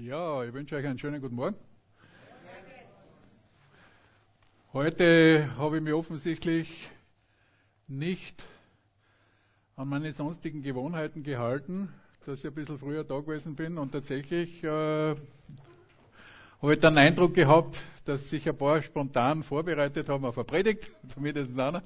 Ja, 0.00 0.44
ich 0.44 0.52
wünsche 0.52 0.76
euch 0.76 0.86
einen 0.86 0.96
schönen 0.96 1.20
guten 1.20 1.34
Morgen. 1.34 1.56
Heute 4.72 5.50
habe 5.56 5.78
ich 5.78 5.82
mich 5.82 5.92
offensichtlich 5.92 6.88
nicht 7.88 8.44
an 9.74 9.88
meine 9.88 10.12
sonstigen 10.12 10.62
Gewohnheiten 10.62 11.24
gehalten, 11.24 11.92
dass 12.26 12.38
ich 12.38 12.46
ein 12.46 12.54
bisschen 12.54 12.78
früher 12.78 13.02
da 13.02 13.18
gewesen 13.18 13.56
bin 13.56 13.76
und 13.76 13.90
tatsächlich 13.90 14.62
äh, 14.62 14.68
habe 16.62 16.74
ich 16.74 16.78
den 16.78 16.96
Eindruck 16.96 17.34
gehabt, 17.34 17.80
dass 18.04 18.30
sich 18.30 18.48
ein 18.48 18.56
paar 18.56 18.80
spontan 18.82 19.42
vorbereitet 19.42 20.08
haben 20.08 20.24
auf 20.24 20.38
eine 20.38 20.44
Predigt, 20.44 20.88
zumindest 21.08 21.58
einer. 21.58 21.82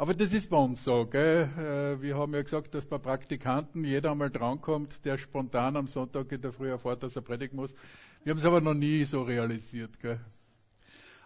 Aber 0.00 0.14
das 0.14 0.32
ist 0.32 0.48
bei 0.48 0.56
uns 0.56 0.84
so. 0.84 1.06
Gell? 1.06 1.50
Äh, 1.58 2.00
wir 2.00 2.16
haben 2.16 2.32
ja 2.32 2.40
gesagt, 2.40 2.72
dass 2.72 2.86
bei 2.86 2.98
Praktikanten 2.98 3.84
jeder 3.84 4.12
einmal 4.12 4.30
drankommt, 4.30 5.04
der 5.04 5.18
spontan 5.18 5.76
am 5.76 5.88
Sonntag 5.88 6.30
in 6.30 6.40
der 6.40 6.52
Früh 6.52 6.70
erfährt, 6.70 7.02
dass 7.02 7.16
er 7.16 7.22
predigen 7.22 7.56
muss. 7.56 7.74
Wir 8.22 8.30
haben 8.30 8.38
es 8.38 8.44
aber 8.44 8.60
noch 8.60 8.74
nie 8.74 9.04
so 9.04 9.22
realisiert. 9.22 9.98
Gell? 9.98 10.20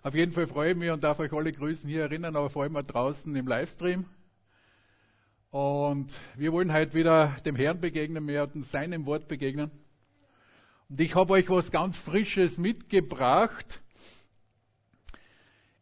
Auf 0.02 0.14
jeden 0.14 0.32
Fall 0.32 0.46
freue 0.46 0.70
ich 0.70 0.76
mich 0.78 0.90
und 0.90 1.04
darf 1.04 1.18
euch 1.18 1.34
alle 1.34 1.52
grüßen 1.52 1.86
hier 1.86 2.00
erinnern, 2.00 2.34
aber 2.34 2.48
vor 2.48 2.62
allem 2.62 2.74
auch 2.78 2.82
draußen 2.82 3.36
im 3.36 3.46
Livestream. 3.46 4.06
Und 5.50 6.10
wir 6.38 6.50
wollen 6.52 6.72
heute 6.72 6.94
wieder 6.94 7.36
dem 7.44 7.56
Herrn 7.56 7.78
begegnen, 7.78 8.26
wir 8.26 8.34
werden 8.36 8.64
seinem 8.64 9.04
Wort 9.04 9.28
begegnen. 9.28 9.70
Und 10.88 10.98
ich 10.98 11.14
habe 11.14 11.34
euch 11.34 11.50
was 11.50 11.70
ganz 11.70 11.98
Frisches 11.98 12.56
mitgebracht 12.56 13.82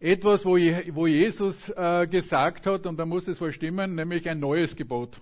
etwas, 0.01 0.45
wo, 0.47 0.53
wo 0.53 1.07
Jesus 1.07 1.69
äh, 1.77 2.07
gesagt 2.07 2.67
hat, 2.67 2.87
und 2.87 2.97
da 2.97 3.05
muss 3.05 3.29
es 3.29 3.41
wohl 3.41 3.53
stimmen, 3.53 3.95
nämlich 3.95 4.29
ein 4.29 4.41
neues 4.41 4.75
Gebot. 4.75 5.21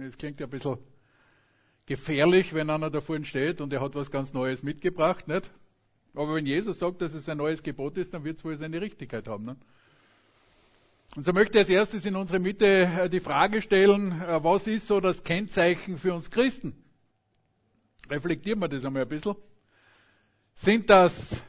Es 0.00 0.18
klingt 0.18 0.40
ja 0.40 0.46
ein 0.46 0.50
bisschen 0.50 0.78
gefährlich, 1.86 2.52
wenn 2.52 2.68
einer 2.68 2.90
da 2.90 3.00
vorne 3.00 3.24
steht 3.24 3.60
und 3.60 3.72
er 3.72 3.80
hat 3.80 3.94
was 3.94 4.10
ganz 4.10 4.32
Neues 4.32 4.64
mitgebracht, 4.64 5.28
nicht? 5.28 5.50
Aber 6.14 6.34
wenn 6.34 6.46
Jesus 6.46 6.78
sagt, 6.78 7.00
dass 7.00 7.14
es 7.14 7.28
ein 7.28 7.36
neues 7.36 7.62
Gebot 7.62 7.96
ist, 7.96 8.12
dann 8.12 8.24
wird 8.24 8.38
es 8.38 8.44
wohl 8.44 8.56
seine 8.56 8.80
Richtigkeit 8.80 9.28
haben. 9.28 9.44
Ne? 9.44 9.56
Und 11.14 11.24
so 11.24 11.32
möchte 11.32 11.58
ich 11.58 11.64
als 11.64 11.68
erstes 11.68 12.06
in 12.06 12.16
unsere 12.16 12.40
Mitte 12.40 12.66
äh, 12.66 13.08
die 13.08 13.20
Frage 13.20 13.62
stellen, 13.62 14.12
äh, 14.12 14.42
was 14.42 14.66
ist 14.66 14.88
so 14.88 14.98
das 14.98 15.22
Kennzeichen 15.22 15.98
für 15.98 16.12
uns 16.12 16.30
Christen? 16.30 16.74
Reflektieren 18.10 18.58
wir 18.58 18.68
das 18.68 18.84
einmal 18.84 19.02
ein 19.02 19.08
bisschen. 19.08 19.36
Sind 20.56 20.88
das 20.90 21.42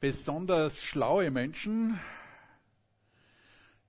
besonders 0.00 0.82
schlaue 0.82 1.30
Menschen, 1.30 2.00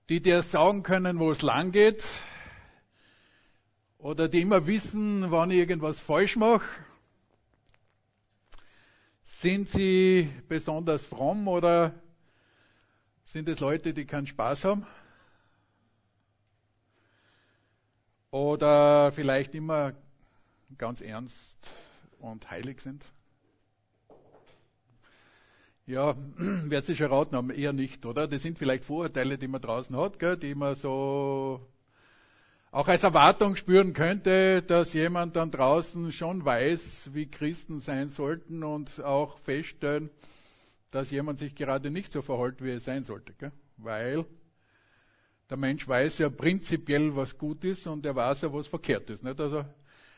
die 0.09 0.22
dir 0.22 0.44
sagen 0.44 0.84
können, 0.84 1.20
wo 1.20 1.31
es 1.31 1.42
lang 1.42 1.72
geht, 1.72 2.04
oder 3.98 4.28
die 4.28 4.42
immer 4.42 4.67
wissen, 4.67 5.32
wann 5.32 5.52
ich 5.52 5.58
irgendwas 5.58 6.00
falsch 6.00 6.36
mache? 6.36 6.66
Sind 9.23 9.70
sie 9.70 10.30
besonders 10.50 11.06
fromm 11.06 11.48
oder 11.48 11.94
sind 13.23 13.48
es 13.48 13.59
Leute, 13.59 13.94
die 13.94 14.06
keinen 14.06 14.28
Spaß 14.28 14.66
haben? 14.66 14.86
Oder 18.32 19.12
vielleicht 19.14 19.56
immer 19.56 19.94
ganz 20.78 21.02
ernst 21.02 21.58
und 22.20 22.50
heilig 22.50 22.82
sind? 22.82 23.06
Ja, 25.86 26.16
wer 26.38 26.82
sich 26.82 27.02
erraten 27.02 27.36
haben, 27.36 27.50
eher 27.50 27.74
nicht, 27.74 28.06
oder? 28.06 28.28
Das 28.28 28.42
sind 28.42 28.58
vielleicht 28.58 28.86
Vorurteile, 28.86 29.38
die 29.38 29.48
man 29.48 29.62
draußen 29.62 29.96
hat, 29.98 30.20
gell, 30.20 30.38
die 30.38 30.56
man 30.56 30.76
so 30.76 31.60
auch 32.72 32.88
als 32.88 33.04
Erwartung 33.04 33.58
spüren 33.58 33.92
könnte, 33.92 34.62
dass 34.62 34.94
jemand 34.94 35.36
dann 35.36 35.52
draußen 35.52 36.12
schon 36.14 36.46
weiß, 36.46 37.10
wie 37.14 37.30
Christen 37.30 37.82
sein 37.82 38.08
sollten 38.08 38.64
und 38.64 39.04
auch 39.04 39.38
feststellen, 39.40 40.10
dass 40.90 41.12
jemand 41.12 41.40
sich 41.40 41.54
gerade 41.54 41.92
nicht 41.92 42.14
so 42.14 42.22
verhält, 42.22 42.64
wie 42.64 42.72
er 42.72 42.80
sein 42.80 43.04
sollte. 43.04 43.34
Gell? 43.34 43.52
Weil 43.76 44.26
der 45.50 45.58
Mensch 45.58 45.86
weiß 45.86 46.20
ja 46.20 46.30
prinzipiell, 46.30 47.14
was 47.14 47.38
gut 47.38 47.66
ist 47.66 47.86
und 47.88 48.05
er 48.05 48.16
weiß 48.16 48.44
ja, 48.44 48.54
was 48.54 48.67
verkehrt 48.67 49.10
ist. 49.10 49.22
Nicht? 49.22 49.42
Also, 49.42 49.66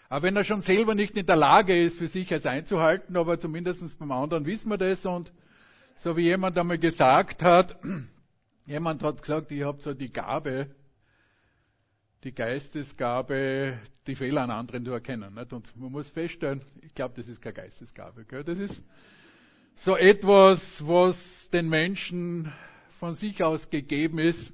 aber 0.07 0.23
wenn 0.23 0.35
er 0.35 0.43
schon 0.43 0.61
selber 0.61 0.93
nicht 0.93 1.17
in 1.17 1.25
der 1.25 1.35
Lage 1.35 1.75
ist, 1.75 1.97
für 1.97 2.07
sich 2.07 2.31
es 2.31 2.45
einzuhalten, 2.45 3.17
aber 3.17 3.39
zumindest 3.39 3.97
beim 3.97 4.11
anderen 4.11 4.45
wissen 4.45 4.69
wir 4.69 4.77
das 4.77 5.03
und 5.07 5.33
so 6.03 6.17
wie 6.17 6.23
jemand 6.23 6.57
einmal 6.57 6.77
gesagt 6.77 7.41
hat, 7.43 7.77
jemand 8.65 9.01
hat 9.03 9.21
gesagt, 9.21 9.49
ich 9.51 9.63
habe 9.63 9.81
so 9.81 9.93
die 9.93 10.11
Gabe, 10.11 10.67
die 12.25 12.33
Geistesgabe, 12.33 13.79
die 14.05 14.15
Fehler 14.15 14.41
an 14.41 14.51
anderen 14.51 14.83
zu 14.83 14.91
erkennen. 14.91 15.33
Nicht? 15.33 15.53
Und 15.53 15.73
man 15.77 15.93
muss 15.93 16.09
feststellen, 16.09 16.61
ich 16.81 16.93
glaube, 16.93 17.13
das 17.15 17.29
ist 17.29 17.41
keine 17.41 17.53
Geistesgabe. 17.53 18.25
Gell? 18.25 18.43
Das 18.43 18.59
ist 18.59 18.83
so 19.75 19.95
etwas, 19.95 20.85
was 20.85 21.49
den 21.51 21.69
Menschen 21.69 22.51
von 22.99 23.15
sich 23.15 23.41
aus 23.41 23.69
gegeben 23.69 24.19
ist. 24.19 24.51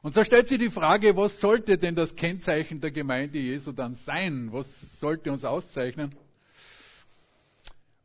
Und 0.00 0.14
so 0.14 0.24
stellt 0.24 0.48
sich 0.48 0.58
die 0.58 0.70
Frage, 0.70 1.14
was 1.14 1.38
sollte 1.42 1.76
denn 1.76 1.94
das 1.94 2.16
Kennzeichen 2.16 2.80
der 2.80 2.90
Gemeinde 2.90 3.38
Jesu 3.38 3.72
dann 3.72 3.96
sein? 3.96 4.48
Was 4.50 4.98
sollte 4.98 5.30
uns 5.30 5.44
auszeichnen? 5.44 6.14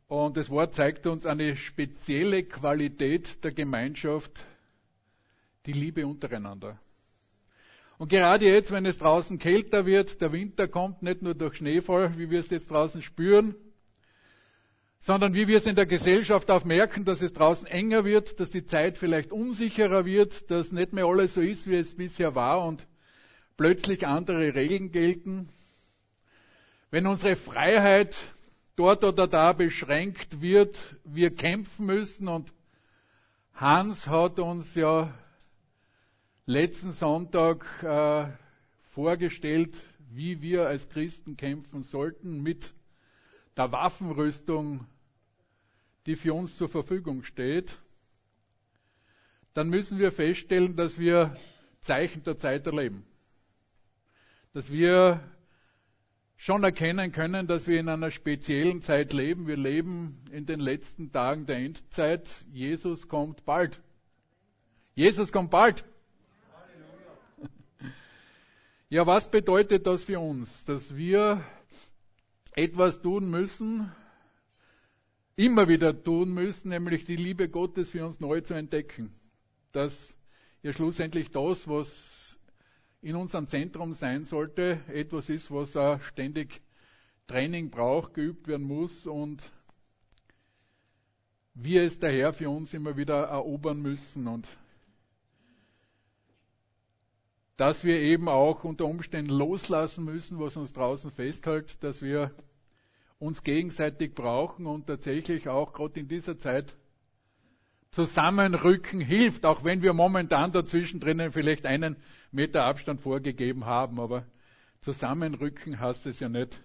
Und 0.08 0.36
das 0.36 0.50
Wort 0.50 0.74
zeigt 0.74 1.06
uns 1.06 1.26
eine 1.26 1.56
spezielle 1.56 2.44
Qualität 2.44 3.42
der 3.42 3.52
Gemeinschaft, 3.52 4.30
die 5.66 5.72
Liebe 5.72 6.06
untereinander. 6.06 6.78
Und 7.98 8.08
gerade 8.10 8.46
jetzt, 8.46 8.70
wenn 8.70 8.86
es 8.86 8.98
draußen 8.98 9.38
kälter 9.38 9.84
wird, 9.84 10.20
der 10.20 10.32
Winter 10.32 10.68
kommt, 10.68 11.02
nicht 11.02 11.22
nur 11.22 11.34
durch 11.34 11.56
Schneefall, 11.56 12.16
wie 12.18 12.30
wir 12.30 12.40
es 12.40 12.50
jetzt 12.50 12.70
draußen 12.70 13.02
spüren, 13.02 13.56
sondern 15.00 15.34
wie 15.34 15.48
wir 15.48 15.56
es 15.56 15.66
in 15.66 15.74
der 15.74 15.86
Gesellschaft 15.86 16.50
auch 16.50 16.64
merken, 16.64 17.04
dass 17.04 17.22
es 17.22 17.32
draußen 17.32 17.66
enger 17.66 18.04
wird, 18.04 18.38
dass 18.38 18.50
die 18.50 18.64
Zeit 18.64 18.98
vielleicht 18.98 19.32
unsicherer 19.32 20.04
wird, 20.04 20.50
dass 20.50 20.72
nicht 20.72 20.92
mehr 20.92 21.06
alles 21.06 21.34
so 21.34 21.40
ist, 21.40 21.68
wie 21.68 21.76
es 21.76 21.96
bisher 21.96 22.34
war 22.34 22.64
und 22.64 22.86
plötzlich 23.56 24.06
andere 24.06 24.54
Regeln 24.54 24.92
gelten. 24.92 25.48
Wenn 26.90 27.06
unsere 27.06 27.34
Freiheit 27.34 28.14
dort 28.76 29.02
oder 29.04 29.26
da 29.26 29.52
beschränkt 29.52 30.40
wird, 30.40 30.96
wir 31.04 31.34
kämpfen 31.34 31.86
müssen. 31.86 32.28
Und 32.28 32.52
Hans 33.54 34.06
hat 34.06 34.38
uns 34.38 34.74
ja 34.74 35.12
letzten 36.44 36.92
Sonntag 36.92 37.82
äh, 37.82 38.28
vorgestellt, 38.92 39.76
wie 40.10 40.40
wir 40.40 40.66
als 40.66 40.88
Christen 40.88 41.36
kämpfen 41.36 41.82
sollten 41.82 42.42
mit 42.42 42.74
der 43.56 43.72
Waffenrüstung, 43.72 44.86
die 46.04 46.16
für 46.16 46.34
uns 46.34 46.56
zur 46.56 46.68
Verfügung 46.68 47.24
steht. 47.24 47.78
Dann 49.54 49.68
müssen 49.70 49.98
wir 49.98 50.12
feststellen, 50.12 50.76
dass 50.76 50.98
wir 50.98 51.36
Zeichen 51.80 52.22
der 52.22 52.38
Zeit 52.38 52.66
erleben. 52.66 53.04
Dass 54.52 54.70
wir 54.70 55.20
schon 56.36 56.64
erkennen 56.64 57.12
können, 57.12 57.46
dass 57.46 57.66
wir 57.66 57.80
in 57.80 57.88
einer 57.88 58.10
speziellen 58.10 58.82
Zeit 58.82 59.12
leben. 59.12 59.46
Wir 59.46 59.56
leben 59.56 60.22
in 60.30 60.46
den 60.46 60.60
letzten 60.60 61.10
Tagen 61.10 61.46
der 61.46 61.56
Endzeit. 61.56 62.28
Jesus 62.52 63.08
kommt 63.08 63.44
bald. 63.44 63.80
Jesus 64.94 65.32
kommt 65.32 65.50
bald. 65.50 65.84
Ja, 68.88 69.04
was 69.04 69.28
bedeutet 69.28 69.84
das 69.84 70.04
für 70.04 70.20
uns? 70.20 70.64
Dass 70.64 70.94
wir 70.94 71.44
etwas 72.52 73.02
tun 73.02 73.28
müssen, 73.28 73.90
immer 75.34 75.68
wieder 75.68 76.02
tun 76.02 76.32
müssen, 76.32 76.68
nämlich 76.68 77.04
die 77.04 77.16
Liebe 77.16 77.48
Gottes 77.48 77.90
für 77.90 78.06
uns 78.06 78.20
neu 78.20 78.42
zu 78.42 78.54
entdecken. 78.54 79.12
Dass 79.72 80.16
ja 80.62 80.72
schlussendlich 80.72 81.32
das, 81.32 81.66
was 81.68 82.25
in 83.06 83.14
unserem 83.14 83.46
Zentrum 83.46 83.94
sein 83.94 84.24
sollte, 84.24 84.80
etwas 84.88 85.28
ist, 85.28 85.48
was 85.52 85.76
auch 85.76 86.00
ständig 86.00 86.60
Training 87.28 87.70
braucht, 87.70 88.14
geübt 88.14 88.48
werden 88.48 88.66
muss 88.66 89.06
und 89.06 89.52
wir 91.54 91.84
es 91.84 92.00
daher 92.00 92.32
für 92.32 92.50
uns 92.50 92.74
immer 92.74 92.96
wieder 92.96 93.26
erobern 93.28 93.80
müssen 93.80 94.26
und 94.26 94.48
dass 97.56 97.84
wir 97.84 98.00
eben 98.00 98.28
auch 98.28 98.64
unter 98.64 98.86
Umständen 98.86 99.30
loslassen 99.30 100.04
müssen, 100.04 100.40
was 100.40 100.56
uns 100.56 100.72
draußen 100.72 101.12
festhält, 101.12 101.80
dass 101.84 102.02
wir 102.02 102.32
uns 103.20 103.40
gegenseitig 103.44 104.16
brauchen 104.16 104.66
und 104.66 104.88
tatsächlich 104.88 105.48
auch 105.48 105.72
gerade 105.72 106.00
in 106.00 106.08
dieser 106.08 106.38
Zeit 106.38 106.76
Zusammenrücken 107.96 109.00
hilft, 109.00 109.46
auch 109.46 109.64
wenn 109.64 109.80
wir 109.80 109.94
momentan 109.94 110.52
dazwischen 110.52 111.00
drinnen 111.00 111.32
vielleicht 111.32 111.64
einen 111.64 111.96
Meter 112.30 112.64
Abstand 112.64 113.00
vorgegeben 113.00 113.64
haben. 113.64 113.98
Aber 113.98 114.26
Zusammenrücken 114.82 115.80
heißt 115.80 116.04
es 116.04 116.20
ja 116.20 116.28
nicht, 116.28 116.60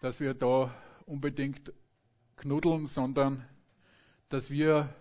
dass 0.00 0.18
wir 0.18 0.34
da 0.34 0.74
unbedingt 1.06 1.72
knuddeln, 2.34 2.88
sondern 2.88 3.46
dass 4.28 4.50
wir 4.50 4.92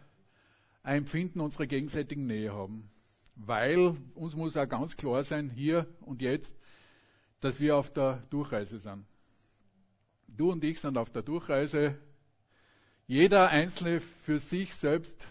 ein 0.83 0.97
Empfinden 0.99 1.39
unserer 1.39 1.65
gegenseitigen 1.65 2.27
Nähe 2.27 2.53
haben. 2.53 2.87
Weil 3.35 3.97
uns 4.13 4.35
muss 4.35 4.55
auch 4.55 4.69
ganz 4.69 4.95
klar 4.97 5.23
sein, 5.23 5.49
hier 5.49 5.87
und 6.01 6.21
jetzt, 6.21 6.55
dass 7.39 7.59
wir 7.59 7.75
auf 7.75 7.91
der 7.91 8.17
Durchreise 8.29 8.77
sind. 8.77 9.07
Du 10.27 10.51
und 10.51 10.63
ich 10.63 10.79
sind 10.79 10.95
auf 10.95 11.09
der 11.09 11.23
Durchreise. 11.23 11.97
Jeder 13.07 13.49
Einzelne 13.49 14.01
für 14.23 14.39
sich 14.39 14.73
selbst 14.75 15.27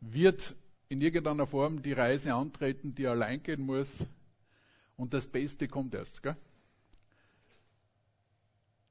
wird 0.00 0.54
in 0.88 1.00
irgendeiner 1.00 1.46
Form 1.46 1.82
die 1.82 1.92
Reise 1.92 2.34
antreten, 2.34 2.94
die 2.94 3.04
er 3.04 3.12
allein 3.12 3.42
gehen 3.42 3.62
muss. 3.62 4.06
Und 4.96 5.14
das 5.14 5.26
Beste 5.26 5.68
kommt 5.68 5.94
erst. 5.94 6.22
Gell? 6.22 6.36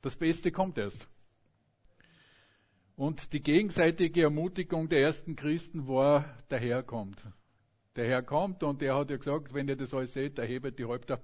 Das 0.01 0.15
Beste 0.15 0.51
kommt 0.51 0.77
erst. 0.77 1.07
Und 2.95 3.33
die 3.33 3.41
gegenseitige 3.41 4.23
Ermutigung 4.23 4.89
der 4.89 5.01
ersten 5.01 5.35
Christen 5.35 5.87
war, 5.87 6.35
der 6.49 6.59
Herr 6.59 6.83
kommt. 6.83 7.23
Der 7.95 8.07
Herr 8.07 8.23
kommt 8.23 8.63
und 8.63 8.81
er 8.81 8.95
hat 8.95 9.09
ja 9.09 9.17
gesagt, 9.17 9.53
wenn 9.53 9.67
ihr 9.67 9.75
das 9.75 9.93
alles 9.93 10.13
seht, 10.13 10.39
erhebet 10.39 10.79
die 10.79 10.85
Häupter. 10.85 11.19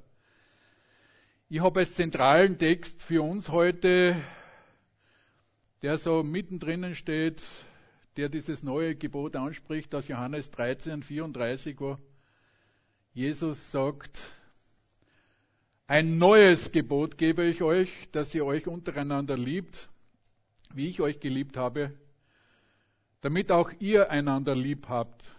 Ich 1.50 1.60
habe 1.60 1.81
als 1.81 1.94
zentralen 1.95 2.57
Text 2.57 3.01
für 3.04 3.22
uns 3.22 3.50
heute, 3.50 4.16
der 5.83 5.97
so 5.97 6.24
mittendrin 6.24 6.95
steht, 6.95 7.44
der 8.15 8.30
dieses 8.30 8.63
neue 8.63 8.95
Gebot 8.95 9.35
anspricht 9.35 9.94
aus 9.94 10.07
Johannes 10.07 10.50
13, 10.51 11.03
34, 11.03 11.77
wo 11.80 11.97
Jesus 13.13 13.69
sagt, 13.69 14.18
ein 15.85 16.18
neues 16.18 16.71
Gebot 16.71 17.18
gebe 17.18 17.44
ich 17.45 17.62
euch, 17.62 18.09
dass 18.13 18.33
ihr 18.33 18.45
euch 18.45 18.65
untereinander 18.65 19.38
liebt, 19.38 19.89
wie 20.74 20.88
ich 20.88 21.01
euch 21.01 21.19
geliebt 21.19 21.57
habe, 21.57 21.91
damit 23.19 23.51
auch 23.51 23.69
ihr 23.80 24.09
einander 24.09 24.56
lieb 24.56 24.88
habt. 24.88 25.30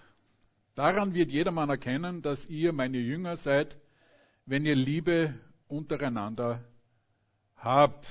Daran 0.75 1.15
wird 1.15 1.31
jedermann 1.31 1.71
erkennen, 1.71 2.21
dass 2.21 2.45
ihr 2.47 2.75
meine 2.75 2.99
Jünger 2.99 3.39
seid, 3.39 3.79
wenn 4.45 4.67
ihr 4.67 4.77
Liebe 4.77 5.35
untereinander 5.69 6.63
habt. 7.57 8.07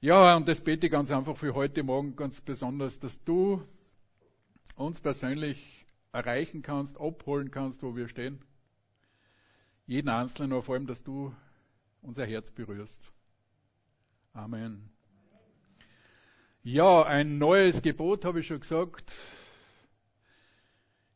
Ja, 0.00 0.36
und 0.36 0.46
das 0.46 0.60
bete 0.60 0.86
ich 0.86 0.92
ganz 0.92 1.10
einfach 1.10 1.36
für 1.36 1.54
heute 1.54 1.82
Morgen 1.82 2.14
ganz 2.14 2.40
besonders, 2.40 3.00
dass 3.00 3.20
du 3.24 3.60
uns 4.76 5.00
persönlich 5.00 5.86
erreichen 6.12 6.62
kannst, 6.62 6.96
abholen 7.00 7.50
kannst, 7.50 7.82
wo 7.82 7.96
wir 7.96 8.06
stehen. 8.06 8.38
Jeden 9.86 10.08
Einzelnen, 10.08 10.52
aber 10.52 10.62
vor 10.62 10.76
allem, 10.76 10.86
dass 10.86 11.02
du 11.02 11.34
unser 12.00 12.24
Herz 12.26 12.48
berührst. 12.52 13.12
Amen. 14.34 14.88
Ja, 16.62 17.02
ein 17.02 17.38
neues 17.38 17.82
Gebot 17.82 18.24
habe 18.24 18.38
ich 18.38 18.46
schon 18.46 18.60
gesagt. 18.60 19.12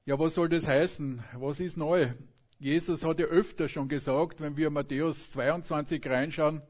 Ja, 0.07 0.19
was 0.19 0.35
soll 0.35 0.49
das 0.49 0.67
heißen? 0.67 1.23
Was 1.35 1.61
ist 1.61 1.77
neu? 1.77 2.15
Jesus 2.59 3.05
hat 3.05 3.21
ja 3.21 3.27
öfter 3.27 3.69
schon 3.69 3.89
gesagt, 3.89 4.41
wenn 4.41 4.57
wir 4.57 4.71
Matthäus 4.71 5.31
22 5.31 6.05
reinschauen, 6.05 6.63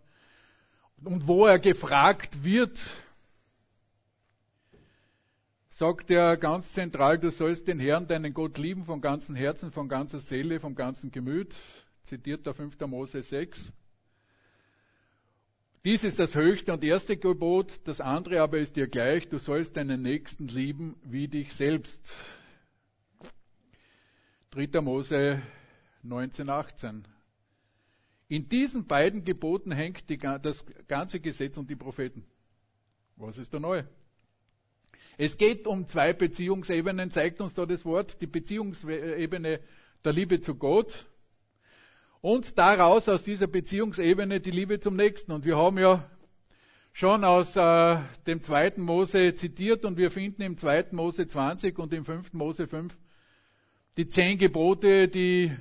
und 1.04 1.26
wo 1.26 1.46
er 1.46 1.58
gefragt 1.58 2.44
wird, 2.44 2.78
sagt 5.69 6.10
er 6.10 6.37
ganz 6.37 6.72
zentral, 6.72 7.19
du 7.19 7.31
sollst 7.31 7.66
den 7.66 7.81
Herrn, 7.81 8.06
deinen 8.06 8.34
Gott 8.34 8.58
lieben 8.58 8.84
von 8.84 9.00
ganzem 9.00 9.34
Herzen, 9.34 9.72
von 9.72 9.88
ganzer 9.88 10.20
Seele, 10.20 10.60
vom 10.60 10.75
ganzen 10.75 11.10
Gemüt, 11.10 11.54
zitiert 12.04 12.46
der 12.46 12.54
5. 12.54 12.78
Mose 12.87 13.22
6. 13.22 13.72
Dies 15.84 16.04
ist 16.04 16.20
das 16.20 16.37
höchste 16.37 16.72
und 16.72 16.84
erste 16.84 17.16
Gebot, 17.16 17.81
das 17.84 18.00
andere 18.00 18.40
aber 18.40 18.58
ist 18.58 18.76
dir 18.76 18.87
gleich, 18.87 19.28
du 19.28 19.38
sollst 19.38 19.76
deinen 19.76 20.02
Nächsten 20.02 20.46
lieben 20.46 20.96
wie 21.02 21.26
dich 21.26 21.52
selbst. 21.52 22.00
3. 24.50 24.81
Mose 24.81 25.43
19, 26.05 26.48
18. 26.48 27.12
In 28.32 28.49
diesen 28.49 28.87
beiden 28.87 29.26
Geboten 29.26 29.73
hängt 29.73 30.08
die, 30.08 30.17
das 30.17 30.64
ganze 30.88 31.20
Gesetz 31.20 31.58
und 31.58 31.69
die 31.69 31.76
Propheten. 31.76 32.25
Was 33.17 33.37
ist 33.37 33.52
da 33.52 33.61
neu? 33.61 33.82
Es 35.19 35.37
geht 35.37 35.67
um 35.67 35.87
zwei 35.87 36.14
Beziehungsebenen, 36.14 37.11
zeigt 37.11 37.43
uns 37.43 37.52
da 37.52 37.67
das 37.67 37.84
Wort, 37.84 38.23
die 38.23 38.26
Beziehungsebene 38.26 39.61
der 40.02 40.12
Liebe 40.14 40.40
zu 40.40 40.55
Gott 40.55 41.06
und 42.23 42.56
daraus 42.56 43.06
aus 43.06 43.23
dieser 43.23 43.49
Beziehungsebene 43.49 44.40
die 44.40 44.50
Liebe 44.50 44.81
zum 44.81 44.96
Nächsten. 44.96 45.32
Und 45.32 45.44
wir 45.44 45.58
haben 45.58 45.76
ja 45.76 46.11
schon 46.94 47.25
aus 47.25 47.55
äh, 47.55 47.99
dem 48.26 48.40
zweiten 48.40 48.81
Mose 48.81 49.34
zitiert 49.34 49.84
und 49.84 49.99
wir 49.99 50.11
finden 50.11 50.40
im 50.40 50.56
zweiten 50.56 50.96
Mose 50.96 51.26
20 51.26 51.79
und 51.79 51.93
im 51.93 52.06
fünften 52.06 52.38
Mose 52.38 52.67
5 52.67 52.96
die 53.99 54.08
zehn 54.08 54.38
Gebote, 54.38 55.08
die 55.08 55.55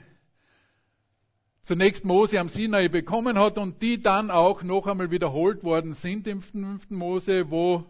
zunächst 1.62 2.06
Mose 2.06 2.40
am 2.40 2.50
Sinai 2.50 2.88
bekommen 2.88 3.38
hat 3.38 3.58
und 3.58 3.82
die 3.82 4.02
dann 4.02 4.32
auch 4.32 4.64
noch 4.64 4.88
einmal 4.88 5.12
wiederholt 5.12 5.64
worden 5.64 5.94
sind 5.94 6.28
im 6.28 6.42
fünften 6.42 6.96
Mose, 6.96 7.50
wo 7.52 7.86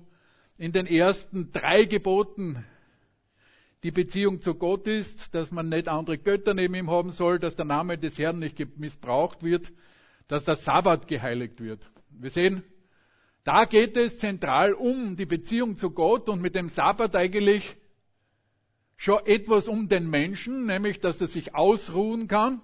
in 0.58 0.72
den 0.72 0.86
ersten 0.86 1.52
drei 1.52 1.86
Geboten 1.86 2.66
die 3.84 3.92
Beziehung 3.92 4.42
zu 4.42 4.56
Gott 4.56 4.86
ist, 4.88 5.34
dass 5.34 5.52
man 5.52 5.70
nicht 5.70 5.88
andere 5.88 6.18
Götter 6.18 6.54
neben 6.54 6.76
ihm 6.76 6.92
haben 6.92 7.12
soll, 7.12 7.40
dass 7.40 7.56
der 7.56 7.66
Name 7.66 7.98
des 7.98 8.18
Herrn 8.20 8.40
nicht 8.40 8.78
missbraucht 8.78 9.42
wird, 9.42 9.72
dass 10.28 10.46
der 10.46 10.56
Sabbat 10.58 11.08
geheiligt 11.08 11.62
wird. 11.62 11.90
Wir 12.12 12.30
sehen, 12.30 12.64
da 13.44 13.66
geht 13.66 13.98
es 13.98 14.20
zentral 14.20 14.74
um 14.74 15.16
die 15.16 15.26
Beziehung 15.26 15.78
zu 15.78 15.92
Gott 15.92 16.30
und 16.30 16.42
mit 16.42 16.54
dem 16.54 16.70
Sabbat 16.70 17.16
eigentlich 17.16 17.76
schon 18.98 19.26
etwas 19.26 19.68
um 19.68 19.88
den 19.88 20.08
Menschen, 20.08 20.68
nämlich 20.68 21.00
dass 21.00 21.20
er 21.20 21.28
sich 21.28 21.56
ausruhen 21.56 22.28
kann 22.28 22.62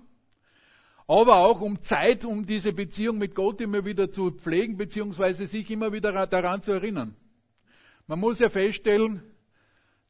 aber 1.07 1.37
auch 1.37 1.61
um 1.61 1.81
Zeit, 1.81 2.25
um 2.25 2.45
diese 2.45 2.73
Beziehung 2.73 3.17
mit 3.17 3.33
Gott 3.33 3.61
immer 3.61 3.85
wieder 3.85 4.11
zu 4.11 4.31
pflegen, 4.31 4.77
beziehungsweise 4.77 5.47
sich 5.47 5.71
immer 5.71 5.93
wieder 5.93 6.27
daran 6.27 6.61
zu 6.61 6.73
erinnern. 6.73 7.15
Man 8.07 8.19
muss 8.19 8.39
ja 8.39 8.49
feststellen, 8.49 9.23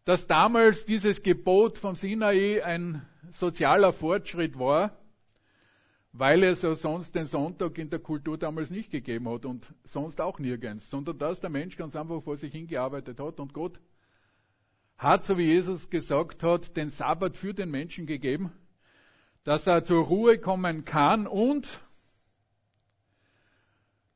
dass 0.05 0.25
damals 0.25 0.85
dieses 0.85 1.21
Gebot 1.21 1.77
vom 1.77 1.95
Sinai 1.95 2.63
ein 2.63 3.05
sozialer 3.29 3.93
Fortschritt 3.93 4.57
war, 4.57 4.97
weil 6.13 6.43
es 6.43 6.63
ja 6.63 6.73
sonst 6.73 7.13
den 7.13 7.27
Sonntag 7.27 7.77
in 7.77 7.91
der 7.91 7.99
Kultur 7.99 8.37
damals 8.37 8.71
nicht 8.71 8.89
gegeben 8.89 9.29
hat 9.29 9.45
und 9.45 9.71
sonst 9.83 10.19
auch 10.19 10.39
nirgends, 10.39 10.89
sondern 10.89 11.19
dass 11.19 11.41
der 11.41 11.51
Mensch 11.51 11.77
ganz 11.77 11.95
einfach 11.95 12.23
vor 12.23 12.37
sich 12.37 12.51
hingearbeitet 12.51 13.19
hat 13.19 13.39
und 13.39 13.53
Gott 13.53 13.79
hat, 14.97 15.25
so 15.25 15.37
wie 15.37 15.45
Jesus 15.45 15.91
gesagt 15.91 16.41
hat, 16.41 16.75
den 16.75 16.89
Sabbat 16.89 17.37
für 17.37 17.53
den 17.53 17.69
Menschen 17.69 18.07
gegeben 18.07 18.51
dass 19.47 19.65
er 19.65 19.85
zur 19.85 20.03
Ruhe 20.03 20.39
kommen 20.39 20.83
kann 20.83 21.25
und 21.25 21.79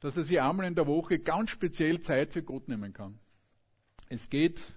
dass 0.02 0.18
er 0.18 0.24
sich 0.24 0.42
einmal 0.42 0.68
in 0.68 0.76
der 0.76 0.88
Woche 0.88 1.20
ganz 1.20 1.52
speziell 1.52 2.02
Zeit 2.02 2.34
für 2.34 2.44
Gott 2.44 2.68
nehmen 2.68 2.92
kann. 2.92 3.18
Es 4.10 4.30
geht 4.30 4.76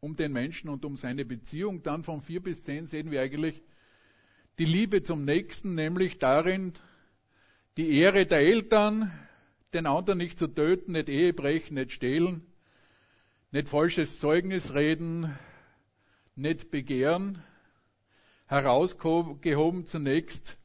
um 0.00 0.14
den 0.14 0.30
Menschen 0.30 0.68
und 0.68 0.84
um 0.84 0.98
seine 0.98 1.24
Beziehung. 1.24 1.82
Dann 1.82 2.04
von 2.04 2.20
4 2.20 2.42
bis 2.42 2.62
10 2.64 2.86
sehen 2.86 3.10
wir 3.10 3.22
eigentlich 3.22 3.62
die 4.58 4.66
Liebe 4.66 5.02
zum 5.02 5.24
Nächsten, 5.24 5.74
nämlich 5.74 6.18
darin, 6.18 6.74
die 7.78 7.96
Ehre 7.96 8.26
der 8.26 8.40
Eltern, 8.40 9.10
den 9.72 9.86
anderen 9.86 10.18
nicht 10.18 10.38
zu 10.38 10.48
töten, 10.48 10.92
nicht 10.92 11.08
Ehe 11.08 11.32
brechen, 11.32 11.76
nicht 11.76 11.92
stehlen, 11.92 12.44
nicht 13.52 13.70
falsches 13.70 14.20
Zeugnis 14.20 14.74
reden, 14.74 15.34
nicht 16.36 16.70
begehren, 16.70 17.42
herausgehoben 18.46 19.86
zunächst 19.86 20.56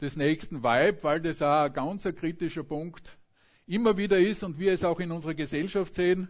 des 0.00 0.16
nächsten 0.16 0.62
Weib, 0.62 1.04
weil 1.04 1.20
das 1.20 1.42
auch 1.42 1.64
ein 1.64 1.72
ganz 1.72 2.02
kritischer 2.02 2.64
Punkt 2.64 3.18
immer 3.66 3.96
wieder 3.96 4.18
ist 4.18 4.42
und 4.42 4.58
wir 4.58 4.72
es 4.72 4.84
auch 4.84 5.00
in 5.00 5.12
unserer 5.12 5.34
Gesellschaft 5.34 5.94
sehen. 5.94 6.28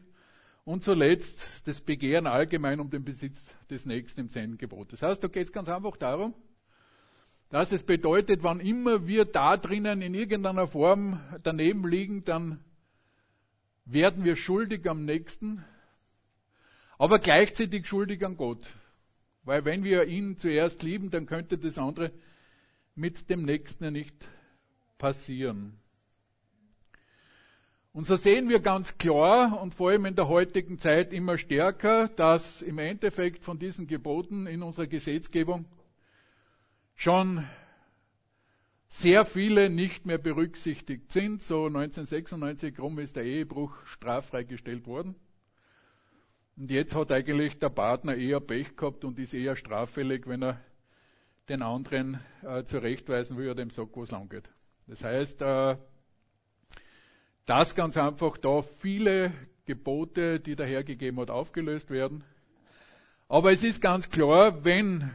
Und 0.65 0.85
zuletzt 0.85 1.67
das 1.67 1.81
Begehren 1.81 2.27
allgemein 2.27 2.79
um 2.79 2.89
den 2.89 3.05
Besitz 3.05 3.37
des 3.69 3.85
Nächsten 3.85 4.21
im 4.21 4.31
zehnten 4.31 4.59
Gebot. 4.59 4.93
Das 4.93 5.03
heißt, 5.03 5.23
da 5.23 5.29
geht 5.29 5.47
es 5.47 5.53
ganz 5.53 5.69
einfach 5.69 5.97
darum, 5.97 6.35
dass 7.51 7.73
es 7.73 7.83
bedeutet, 7.83 8.43
wann 8.43 8.61
immer 8.61 9.07
wir 9.07 9.25
da 9.25 9.57
drinnen 9.57 10.03
in 10.03 10.15
irgendeiner 10.15 10.67
Form 10.69 11.21
daneben 11.43 11.89
liegen, 11.89 12.25
dann 12.25 12.65
werden 13.85 14.25
wir 14.25 14.37
schuldig 14.37 14.89
am 14.89 15.05
Nächsten, 15.05 15.65
aber 16.97 17.19
gleichzeitig 17.19 17.87
schuldig 17.87 18.25
an 18.25 18.37
Gott. 18.37 18.63
Weil 19.45 19.65
wenn 19.65 19.83
wir 19.83 20.07
ihn 20.07 20.37
zuerst 20.37 20.83
lieben, 20.83 21.11
dann 21.11 21.27
könnte 21.27 21.59
das 21.59 21.79
andere 21.79 22.13
mit 22.95 23.29
dem 23.29 23.43
Nächsten 23.43 23.93
nicht 23.93 24.15
passieren. 24.99 25.79
Und 27.93 28.07
so 28.07 28.17
sehen 28.17 28.49
wir 28.49 28.61
ganz 28.61 28.97
klar 28.97 29.61
und 29.61 29.75
vor 29.75 29.91
allem 29.91 30.07
in 30.07 30.17
der 30.17 30.29
heutigen 30.29 30.79
Zeit 30.79 31.13
immer 31.13 31.37
stärker, 31.37 32.09
dass 32.09 32.63
im 32.63 32.79
Endeffekt 32.79 33.45
von 33.45 33.59
diesen 33.59 33.87
Geboten 33.87 34.47
in 34.47 34.63
unserer 34.63 34.87
Gesetzgebung 34.87 35.67
schon 36.95 37.47
sehr 38.89 39.25
viele 39.25 39.69
nicht 39.69 40.07
mehr 40.07 40.19
berücksichtigt 40.19 41.13
sind. 41.13 41.43
So 41.43 41.67
1996 41.67 42.79
rum 42.79 42.99
ist 42.99 43.17
der 43.17 43.25
Ehebruch 43.25 43.75
straffrei 43.87 44.45
gestellt 44.45 44.87
worden. 44.87 45.15
Und 46.57 46.71
jetzt 46.71 46.95
hat 46.95 47.11
eigentlich 47.11 47.59
der 47.59 47.71
Partner 47.71 48.15
eher 48.15 48.41
Pech 48.41 48.77
gehabt 48.77 49.05
und 49.05 49.19
ist 49.19 49.33
eher 49.33 49.57
straffällig, 49.57 50.27
wenn 50.27 50.43
er 50.43 50.61
den 51.49 51.63
anderen 51.63 52.21
äh, 52.43 52.65
zurechtweisen 52.65 53.37
will 53.37 53.47
oder 53.47 53.63
dem 53.63 53.71
sagt, 53.71 53.97
wo 53.97 54.03
es 54.03 54.11
lang 54.11 54.29
geht. 54.29 54.49
Das 54.87 55.03
heißt, 55.03 55.41
äh, 55.43 55.77
dass 57.47 57.75
ganz 57.75 57.97
einfach 57.97 58.37
da 58.37 58.63
viele 58.63 59.33
Gebote, 59.65 60.41
die 60.41 60.57
der 60.57 60.67
Herr 60.67 60.85
gegeben 60.85 61.19
hat, 61.21 61.31
aufgelöst 61.31 61.91
werden. 61.91 62.25
Aber 63.29 63.51
es 63.51 63.65
ist 63.65 63.81
ganz 63.81 64.11
klar, 64.11 64.65
wenn 64.65 65.11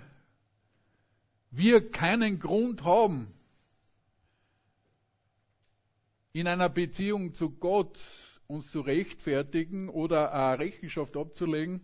wir 1.51 1.91
keinen 1.91 2.39
Grund 2.39 2.83
haben, 2.83 3.31
in 6.33 6.47
einer 6.47 6.69
Beziehung 6.69 7.33
zu 7.33 7.51
Gott 7.51 7.99
uns 8.47 8.71
zu 8.71 8.79
rechtfertigen 8.79 9.89
oder 9.89 10.33
eine 10.33 10.59
Rechenschaft 10.59 11.17
abzulegen, 11.17 11.81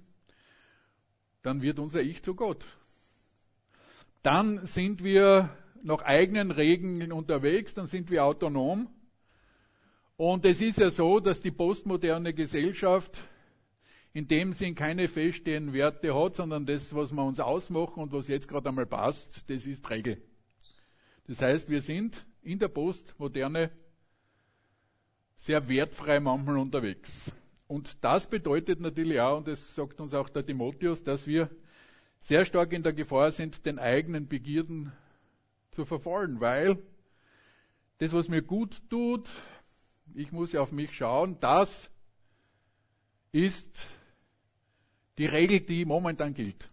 dann 1.41 1.61
wird 1.61 1.77
unser 1.77 2.01
Ich 2.01 2.23
zu 2.23 2.35
Gott. 2.35 2.65
Dann 4.21 4.65
sind 4.67 5.03
wir 5.03 5.49
nach 5.83 6.01
eigenen 6.01 6.51
Regeln 6.51 7.11
unterwegs, 7.11 7.73
dann 7.73 7.87
sind 7.87 8.09
wir 8.09 8.23
autonom. 8.23 8.87
Und 10.15 10.45
es 10.45 10.61
ist 10.61 10.77
ja 10.77 10.89
so, 10.89 11.19
dass 11.19 11.41
die 11.41 11.51
postmoderne 11.51 12.33
Gesellschaft 12.33 13.19
in 14.13 14.27
dem 14.27 14.53
Sinn 14.53 14.75
keine 14.75 15.09
feststehenden 15.09 15.73
Werte 15.73 16.15
hat, 16.15 16.35
sondern 16.35 16.65
das, 16.65 16.93
was 16.95 17.11
wir 17.11 17.23
uns 17.25 17.41
ausmachen 17.41 18.01
und 18.03 18.13
was 18.13 18.29
jetzt 18.29 18.47
gerade 18.47 18.69
einmal 18.69 18.85
passt, 18.85 19.49
das 19.49 19.65
ist 19.65 19.89
Regel. 19.89 20.21
Das 21.27 21.41
heißt, 21.41 21.69
wir 21.69 21.81
sind 21.81 22.25
in 22.41 22.59
der 22.59 22.67
Postmoderne 22.69 23.71
sehr 25.37 25.67
wertfrei 25.67 26.19
manchmal 26.19 26.57
unterwegs. 26.57 27.31
Und 27.67 28.03
das 28.03 28.29
bedeutet 28.29 28.79
natürlich 28.79 29.19
auch, 29.19 29.37
und 29.37 29.47
das 29.47 29.75
sagt 29.75 29.99
uns 29.99 30.13
auch 30.13 30.29
der 30.29 30.45
Timotheus, 30.45 31.03
dass 31.03 31.25
wir 31.25 31.49
sehr 32.19 32.45
stark 32.45 32.71
in 32.71 32.83
der 32.83 32.93
Gefahr 32.93 33.31
sind, 33.31 33.65
den 33.65 33.79
eigenen 33.79 34.27
Begierden 34.27 34.93
zu 35.71 35.85
verfallen, 35.85 36.39
weil 36.39 36.77
das, 37.97 38.13
was 38.13 38.27
mir 38.27 38.41
gut 38.41 38.81
tut, 38.89 39.27
ich 40.13 40.31
muss 40.31 40.51
ja 40.51 40.61
auf 40.61 40.71
mich 40.71 40.93
schauen, 40.93 41.37
das 41.39 41.89
ist 43.31 43.87
die 45.17 45.25
Regel, 45.25 45.61
die 45.61 45.85
momentan 45.85 46.33
gilt. 46.33 46.69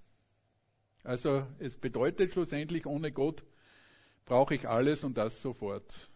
Also 1.03 1.47
es 1.59 1.77
bedeutet 1.77 2.33
schlussendlich, 2.33 2.87
ohne 2.87 3.11
Gott 3.11 3.43
brauche 4.27 4.55
ich 4.55 4.69
alles 4.69 5.03
und 5.03 5.17
das 5.17 5.41
sofort. 5.41 6.11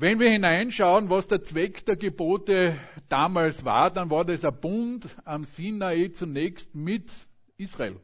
Wenn 0.00 0.18
wir 0.18 0.30
hineinschauen, 0.30 1.10
was 1.10 1.26
der 1.26 1.42
Zweck 1.42 1.84
der 1.84 1.94
Gebote 1.94 2.74
damals 3.10 3.66
war, 3.66 3.90
dann 3.90 4.08
war 4.08 4.24
das 4.24 4.46
ein 4.46 4.58
Bund 4.58 5.14
am 5.26 5.44
Sinai 5.44 6.08
zunächst 6.14 6.74
mit 6.74 7.12
Israel. 7.58 8.00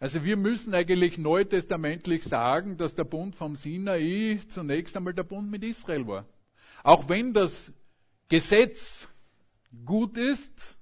Also 0.00 0.24
wir 0.24 0.36
müssen 0.36 0.74
eigentlich 0.74 1.16
neutestamentlich 1.16 2.24
sagen, 2.24 2.76
dass 2.76 2.96
der 2.96 3.04
Bund 3.04 3.36
vom 3.36 3.54
Sinai 3.54 4.40
zunächst 4.48 4.96
einmal 4.96 5.14
der 5.14 5.22
Bund 5.22 5.48
mit 5.48 5.62
Israel 5.62 6.08
war. 6.08 6.26
Auch 6.82 7.08
wenn 7.08 7.32
das 7.32 7.72
Gesetz 8.28 9.08
gut 9.84 10.18
ist 10.18 10.76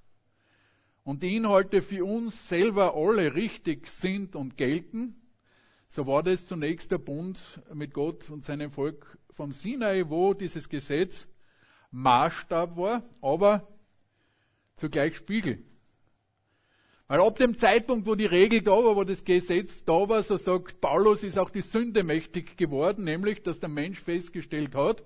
und 1.03 1.21
die 1.21 1.35
Inhalte 1.35 1.83
für 1.83 2.03
uns 2.03 2.49
selber 2.49 2.95
alle 2.95 3.35
richtig 3.35 3.87
sind 3.91 4.35
und 4.35 4.57
gelten, 4.57 5.22
so 5.93 6.07
war 6.07 6.23
das 6.23 6.47
zunächst 6.47 6.91
der 6.91 6.97
Bund 6.97 7.39
mit 7.71 7.93
Gott 7.93 8.27
und 8.31 8.43
seinem 8.43 8.71
Volk 8.71 9.15
vom 9.35 9.51
Sinai, 9.51 10.09
wo 10.09 10.33
dieses 10.33 10.67
Gesetz 10.67 11.27
Maßstab 11.91 12.75
war, 12.75 13.03
aber 13.21 13.67
zugleich 14.75 15.15
Spiegel. 15.15 15.63
Weil 17.07 17.21
ab 17.21 17.37
dem 17.37 17.59
Zeitpunkt, 17.59 18.07
wo 18.07 18.15
die 18.15 18.25
Regel 18.25 18.63
da 18.63 18.71
war, 18.71 18.95
wo 18.95 19.03
das 19.03 19.23
Gesetz 19.23 19.85
da 19.85 20.09
war, 20.09 20.23
so 20.23 20.35
sagt 20.35 20.81
Paulus, 20.81 21.21
ist 21.21 21.37
auch 21.37 21.51
die 21.51 21.61
Sünde 21.61 22.01
mächtig 22.01 22.57
geworden, 22.57 23.03
nämlich, 23.03 23.43
dass 23.43 23.59
der 23.59 23.69
Mensch 23.69 23.99
festgestellt 24.01 24.73
hat, 24.73 25.03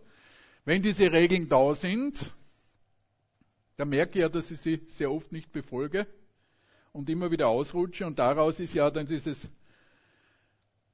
wenn 0.63 0.81
diese 0.81 1.11
Regeln 1.11 1.49
da 1.49 1.75
sind, 1.75 2.31
dann 3.75 3.89
merke 3.89 4.11
ich 4.19 4.21
ja, 4.21 4.29
dass 4.29 4.49
ich 4.51 4.61
sie 4.61 4.81
sehr 4.85 5.11
oft 5.11 5.33
nicht 5.33 5.51
befolge 5.51 6.07
und 6.93 7.09
immer 7.09 7.29
wieder 7.29 7.49
ausrutsche 7.49 8.05
und 8.05 8.17
daraus 8.19 8.61
ist 8.61 8.73
ja 8.73 8.89
dann 8.89 9.05
dieses 9.05 9.49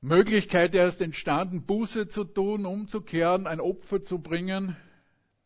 Möglichkeit 0.04 0.76
erst 0.76 1.00
entstanden, 1.00 1.66
Buße 1.66 2.10
zu 2.10 2.26
tun, 2.26 2.66
umzukehren, 2.66 3.48
ein 3.48 3.62
Opfer 3.62 4.02
zu 4.02 4.20
bringen. 4.20 4.76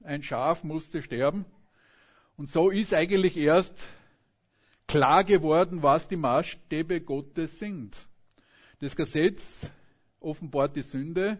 Ein 0.03 0.23
Schaf 0.23 0.63
musste 0.63 1.03
sterben. 1.03 1.45
Und 2.37 2.49
so 2.49 2.71
ist 2.71 2.91
eigentlich 2.91 3.37
erst 3.37 3.87
klar 4.87 5.23
geworden, 5.23 5.83
was 5.83 6.07
die 6.07 6.15
Maßstäbe 6.15 7.01
Gottes 7.01 7.59
sind. 7.59 8.07
Das 8.79 8.95
Gesetz 8.95 9.71
offenbart 10.19 10.75
die 10.75 10.81
Sünde. 10.81 11.39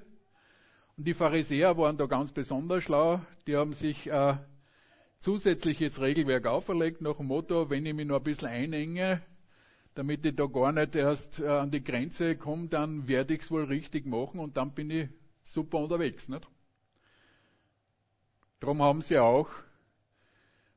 Und 0.96 1.08
die 1.08 1.16
Pharisäer 1.16 1.76
waren 1.76 1.98
da 1.98 2.06
ganz 2.06 2.32
besonders 2.32 2.84
schlau. 2.84 3.20
Die 3.48 3.56
haben 3.56 3.74
sich 3.74 4.06
äh, 4.06 4.38
zusätzlich 5.18 5.80
jetzt 5.80 6.00
Regelwerk 6.00 6.46
auferlegt 6.46 7.02
nach 7.02 7.18
dem 7.18 7.26
Motto, 7.26 7.68
wenn 7.72 7.84
ich 7.84 7.96
mich 7.96 8.06
nur 8.06 8.18
ein 8.18 8.24
bisschen 8.24 8.50
einenge, 8.50 9.24
damit 9.98 10.24
ich 10.28 10.36
da 10.36 10.46
gar 10.46 10.72
nicht 10.72 10.94
erst 10.94 11.40
äh, 11.40 11.48
an 11.48 11.72
die 11.72 11.84
Grenze 11.84 12.38
komme, 12.38 12.68
dann 12.68 13.08
werde 13.08 13.34
ich 13.34 13.42
es 13.42 13.50
wohl 13.50 13.64
richtig 13.64 14.06
machen 14.06 14.40
und 14.40 14.56
dann 14.56 14.76
bin 14.76 14.92
ich 14.92 15.10
super 15.44 15.80
unterwegs. 15.80 16.30
Nicht? 16.30 16.48
Darum 18.60 18.84
haben 18.84 19.02
sie 19.02 19.18
auch 19.18 19.50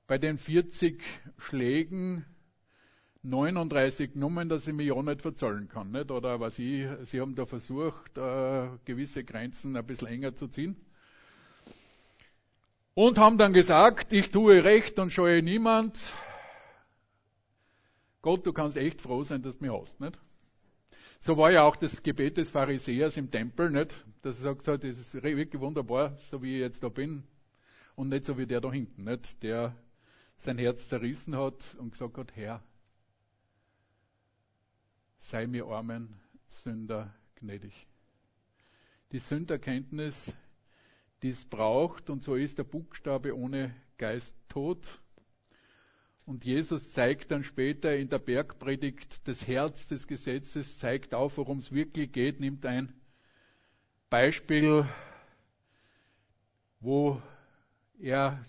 bei 0.06 0.16
den 0.16 0.38
40 0.38 1.02
Schlägen 1.36 2.24
39 3.22 4.14
genommen, 4.14 4.48
dass 4.48 4.66
ich 4.66 4.72
mich 4.72 4.86
ja 4.86 5.02
nicht 5.02 5.20
verzollen 5.20 5.68
kann. 5.68 5.90
Nicht? 5.90 6.10
Oder 6.10 6.40
was 6.40 6.58
ich, 6.58 6.86
sie 7.02 7.20
haben 7.20 7.34
da 7.34 7.44
versucht, 7.44 8.16
äh, 8.16 8.70
gewisse 8.86 9.22
Grenzen 9.22 9.76
ein 9.76 9.84
bisschen 9.84 10.08
enger 10.08 10.34
zu 10.34 10.48
ziehen. 10.48 10.76
Und 12.94 13.18
haben 13.18 13.36
dann 13.36 13.52
gesagt, 13.52 14.14
ich 14.14 14.30
tue 14.30 14.64
Recht 14.64 14.98
und 14.98 15.12
scheue 15.12 15.42
niemand. 15.42 15.98
Gott, 18.22 18.46
du 18.46 18.52
kannst 18.52 18.76
echt 18.76 19.00
froh 19.00 19.22
sein, 19.22 19.42
dass 19.42 19.58
du 19.58 19.64
mich 19.64 19.72
hast, 19.72 20.00
nicht? 20.00 20.18
So 21.20 21.36
war 21.36 21.50
ja 21.50 21.62
auch 21.62 21.76
das 21.76 22.02
Gebet 22.02 22.36
des 22.36 22.50
Pharisäers 22.50 23.16
im 23.16 23.30
Tempel, 23.30 23.70
nicht? 23.70 23.94
Dass 24.22 24.38
er 24.38 24.54
sagt, 24.54 24.68
das 24.68 24.98
ist 24.98 25.14
wirklich 25.14 25.60
wunderbar, 25.60 26.16
so 26.16 26.42
wie 26.42 26.54
ich 26.54 26.60
jetzt 26.60 26.82
da 26.82 26.88
bin. 26.88 27.24
Und 27.94 28.08
nicht 28.08 28.24
so 28.24 28.38
wie 28.38 28.46
der 28.46 28.60
da 28.60 28.72
hinten, 28.72 29.04
nicht? 29.04 29.42
Der 29.42 29.76
sein 30.36 30.58
Herz 30.58 30.88
zerrissen 30.88 31.36
hat 31.36 31.74
und 31.78 31.92
gesagt 31.92 32.16
hat, 32.16 32.36
Herr, 32.36 32.62
sei 35.18 35.46
mir 35.46 35.66
armen 35.66 36.18
Sünder 36.46 37.14
gnädig. 37.36 37.86
Die 39.12 39.18
Sünderkenntnis, 39.18 40.34
die 41.22 41.30
es 41.30 41.44
braucht, 41.44 42.08
und 42.10 42.22
so 42.22 42.36
ist 42.36 42.58
der 42.58 42.64
Buchstabe 42.64 43.36
ohne 43.36 43.74
Geist 43.98 44.34
tot. 44.48 44.99
Und 46.30 46.44
Jesus 46.44 46.92
zeigt 46.92 47.32
dann 47.32 47.42
später 47.42 47.96
in 47.96 48.08
der 48.08 48.20
Bergpredigt 48.20 49.20
das 49.26 49.48
Herz 49.48 49.88
des 49.88 50.06
Gesetzes, 50.06 50.78
zeigt 50.78 51.12
auf, 51.12 51.36
worum 51.38 51.58
es 51.58 51.72
wirklich 51.72 52.12
geht, 52.12 52.38
nimmt 52.38 52.64
ein 52.64 52.92
Beispiel, 54.10 54.88
wo 56.78 57.20
er 57.98 58.46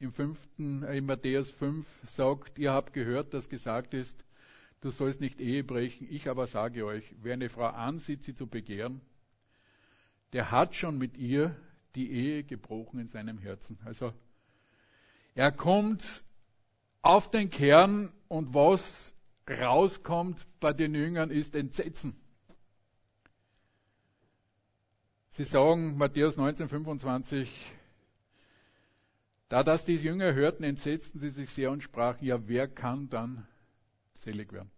im 0.00 0.12
fünften, 0.12 0.82
äh, 0.82 0.98
in 0.98 1.06
Matthäus 1.06 1.50
5 1.52 1.86
sagt, 2.02 2.58
ihr 2.58 2.74
habt 2.74 2.92
gehört, 2.92 3.32
dass 3.32 3.48
gesagt 3.48 3.94
ist, 3.94 4.22
du 4.82 4.90
sollst 4.90 5.22
nicht 5.22 5.40
Ehe 5.40 5.64
brechen, 5.64 6.06
ich 6.10 6.28
aber 6.28 6.46
sage 6.46 6.84
euch, 6.84 7.14
wer 7.22 7.32
eine 7.32 7.48
Frau 7.48 7.68
ansieht, 7.68 8.22
sie 8.22 8.34
zu 8.34 8.46
begehren, 8.46 9.00
der 10.34 10.50
hat 10.50 10.74
schon 10.74 10.98
mit 10.98 11.16
ihr 11.16 11.56
die 11.94 12.10
Ehe 12.10 12.44
gebrochen 12.44 13.00
in 13.00 13.06
seinem 13.06 13.38
Herzen. 13.38 13.78
Also 13.82 14.12
er 15.34 15.52
kommt 15.52 16.22
auf 17.02 17.30
den 17.30 17.50
Kern 17.50 18.12
und 18.28 18.54
was 18.54 19.14
rauskommt 19.48 20.46
bei 20.60 20.72
den 20.72 20.94
Jüngern 20.94 21.30
ist 21.30 21.54
Entsetzen. 21.54 22.16
Sie 25.30 25.44
sagen, 25.44 25.96
Matthäus 25.96 26.38
19,25, 26.38 27.48
da 29.48 29.62
das 29.62 29.84
die 29.84 29.96
Jünger 29.96 30.34
hörten, 30.34 30.62
entsetzten 30.62 31.18
sie 31.18 31.30
sich 31.30 31.50
sehr 31.50 31.70
und 31.70 31.82
sprachen, 31.82 32.24
ja, 32.24 32.46
wer 32.48 32.68
kann 32.68 33.08
dann 33.08 33.46
selig 34.14 34.52
werden? 34.52 34.70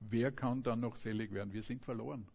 Wer 0.00 0.32
kann 0.32 0.62
dann 0.62 0.80
noch 0.80 0.96
selig 0.96 1.32
werden? 1.32 1.52
Wir 1.52 1.62
sind 1.62 1.84
verloren. 1.84 2.28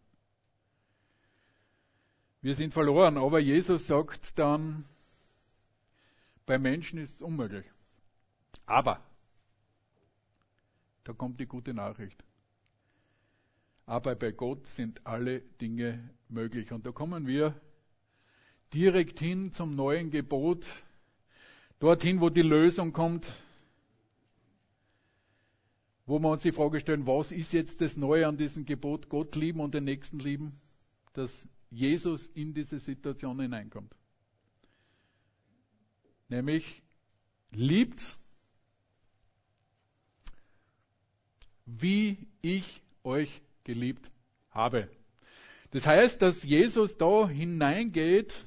Wir 2.40 2.54
sind 2.54 2.72
verloren, 2.72 3.18
aber 3.18 3.38
Jesus 3.38 3.86
sagt 3.86 4.38
dann, 4.38 4.84
bei 6.46 6.58
Menschen 6.58 6.98
ist 6.98 7.16
es 7.16 7.22
unmöglich. 7.22 7.66
Aber, 8.64 9.02
da 11.04 11.12
kommt 11.12 11.38
die 11.38 11.46
gute 11.46 11.74
Nachricht. 11.74 12.24
Aber 13.84 14.14
bei 14.14 14.32
Gott 14.32 14.66
sind 14.66 15.06
alle 15.06 15.40
Dinge 15.40 16.10
möglich. 16.28 16.72
Und 16.72 16.86
da 16.86 16.92
kommen 16.92 17.26
wir 17.26 17.60
direkt 18.72 19.20
hin 19.20 19.52
zum 19.52 19.76
neuen 19.76 20.10
Gebot, 20.10 20.66
dorthin, 21.78 22.20
wo 22.20 22.30
die 22.30 22.42
Lösung 22.42 22.92
kommt. 22.92 23.30
wo 26.06 26.20
wir 26.20 26.30
uns 26.30 26.42
die 26.42 26.52
Frage 26.52 26.78
stellen, 26.78 27.06
was 27.06 27.32
ist 27.32 27.52
jetzt 27.52 27.80
das 27.80 27.96
Neue 27.96 28.28
an 28.28 28.36
diesem 28.36 28.64
Gebot, 28.64 29.08
Gott 29.08 29.34
lieben 29.34 29.58
und 29.58 29.74
den 29.74 29.84
Nächsten 29.84 30.20
lieben, 30.20 30.60
dass 31.14 31.48
Jesus 31.68 32.28
in 32.28 32.54
diese 32.54 32.78
Situation 32.78 33.40
hineinkommt. 33.40 33.92
Nämlich, 36.28 36.82
liebt, 37.50 38.02
wie 41.64 42.28
ich 42.42 42.82
euch 43.04 43.42
geliebt 43.64 44.10
habe. 44.50 44.88
Das 45.70 45.86
heißt, 45.86 46.22
dass 46.22 46.42
Jesus 46.42 46.96
da 46.96 47.28
hineingeht, 47.28 48.46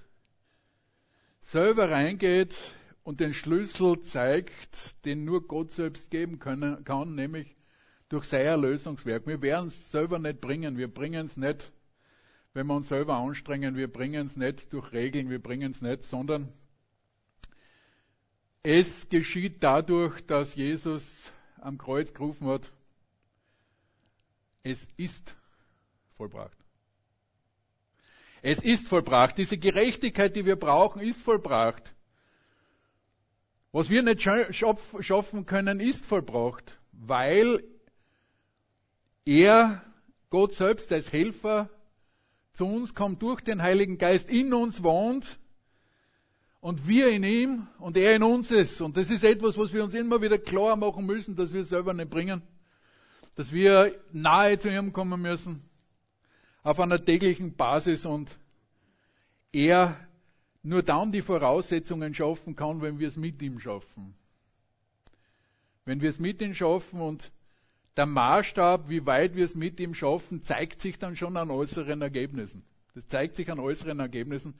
selber 1.41 1.89
reingeht 1.91 2.57
und 3.03 3.19
den 3.19 3.33
Schlüssel 3.33 4.01
zeigt, 4.01 5.05
den 5.05 5.25
nur 5.25 5.47
Gott 5.47 5.71
selbst 5.71 6.11
geben 6.11 6.39
können, 6.39 6.83
kann, 6.83 7.15
nämlich 7.15 7.55
durch 8.07 8.25
sein 8.25 8.45
Erlösungswerk. 8.45 9.27
Wir 9.27 9.41
werden 9.41 9.67
es 9.67 9.91
selber 9.91 10.19
nicht 10.19 10.41
bringen, 10.41 10.77
wir 10.77 10.87
bringen 10.87 11.25
es 11.25 11.37
nicht, 11.37 11.71
wenn 12.53 12.67
wir 12.67 12.75
uns 12.75 12.89
selber 12.89 13.15
anstrengen, 13.15 13.75
wir 13.75 13.91
bringen 13.91 14.27
es 14.27 14.35
nicht 14.35 14.71
durch 14.73 14.91
Regeln, 14.91 15.29
wir 15.29 15.41
bringen 15.41 15.71
es 15.71 15.81
nicht, 15.81 16.03
sondern 16.03 16.51
es 18.63 19.07
geschieht 19.09 19.63
dadurch, 19.63 20.25
dass 20.25 20.55
Jesus 20.55 21.33
am 21.61 21.77
Kreuz 21.77 22.13
gerufen 22.13 22.47
hat, 22.47 22.71
es 24.63 24.85
ist 24.97 25.35
vollbracht. 26.17 26.57
Es 28.41 28.61
ist 28.61 28.87
vollbracht. 28.87 29.37
Diese 29.37 29.57
Gerechtigkeit, 29.57 30.35
die 30.35 30.45
wir 30.45 30.55
brauchen, 30.55 31.01
ist 31.01 31.21
vollbracht. 31.21 31.93
Was 33.71 33.89
wir 33.89 34.01
nicht 34.01 34.21
schaffen 34.21 35.45
können, 35.45 35.79
ist 35.79 36.05
vollbracht, 36.05 36.77
weil 36.91 37.63
er, 39.25 39.83
Gott 40.29 40.53
selbst 40.53 40.91
als 40.91 41.11
Helfer, 41.11 41.69
zu 42.53 42.65
uns 42.65 42.95
kommt 42.95 43.21
durch 43.21 43.41
den 43.41 43.61
Heiligen 43.61 43.97
Geist, 43.97 44.29
in 44.29 44.53
uns 44.53 44.81
wohnt 44.81 45.39
und 46.61 46.87
wir 46.87 47.07
in 47.07 47.23
ihm 47.23 47.67
und 47.79 47.95
er 47.97 48.15
in 48.15 48.23
uns 48.23 48.51
ist. 48.51 48.81
Und 48.81 48.97
das 48.97 49.09
ist 49.09 49.23
etwas, 49.23 49.57
was 49.57 49.73
wir 49.73 49.83
uns 49.83 49.93
immer 49.93 50.21
wieder 50.21 50.37
klar 50.37 50.75
machen 50.75 51.05
müssen, 51.05 51.35
dass 51.35 51.53
wir 51.53 51.61
es 51.61 51.69
selber 51.69 51.93
nicht 51.93 52.09
bringen, 52.09 52.41
dass 53.35 53.51
wir 53.51 53.95
nahe 54.11 54.57
zu 54.57 54.69
ihm 54.69 54.91
kommen 54.91 55.21
müssen, 55.21 55.61
auf 56.63 56.79
einer 56.79 57.03
täglichen 57.03 57.55
Basis 57.55 58.05
und 58.05 58.37
er 59.51 59.97
nur 60.61 60.83
dann 60.83 61.11
die 61.11 61.21
Voraussetzungen 61.21 62.13
schaffen 62.13 62.55
kann, 62.55 62.81
wenn 62.81 62.99
wir 62.99 63.07
es 63.07 63.15
mit 63.15 63.41
ihm 63.41 63.59
schaffen. 63.59 64.13
Wenn 65.85 66.01
wir 66.01 66.09
es 66.09 66.19
mit 66.19 66.41
ihm 66.41 66.53
schaffen 66.53 66.99
und 66.99 67.31
der 67.95 68.05
Maßstab, 68.05 68.89
wie 68.89 69.05
weit 69.05 69.35
wir 69.35 69.45
es 69.45 69.55
mit 69.55 69.79
ihm 69.79 69.93
schaffen, 69.93 70.43
zeigt 70.43 70.81
sich 70.81 70.99
dann 70.99 71.15
schon 71.15 71.37
an 71.37 71.49
äußeren 71.49 72.01
Ergebnissen. 72.01 72.63
Das 72.93 73.07
zeigt 73.07 73.37
sich 73.37 73.49
an 73.49 73.59
äußeren 73.59 73.99
Ergebnissen, 73.99 74.55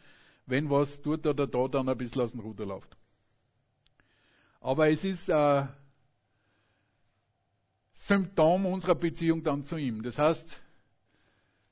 wenn 0.50 0.70
was 0.70 1.01
dort 1.01 1.25
oder 1.27 1.48
da 1.48 1.68
dann 1.68 1.89
ein 1.89 1.98
bisschen 1.98 2.22
aus 2.22 2.32
dem 2.32 2.41
Ruder 2.41 2.65
läuft. 2.65 2.98
Aber 4.62 4.89
es 4.89 5.03
ist 5.03 5.29
ein 5.29 5.70
Symptom 7.94 8.65
unserer 8.65 8.96
Beziehung 8.96 9.44
dann 9.44 9.63
zu 9.63 9.77
ihm. 9.77 10.03
Das 10.03 10.18
heißt, 10.18 10.62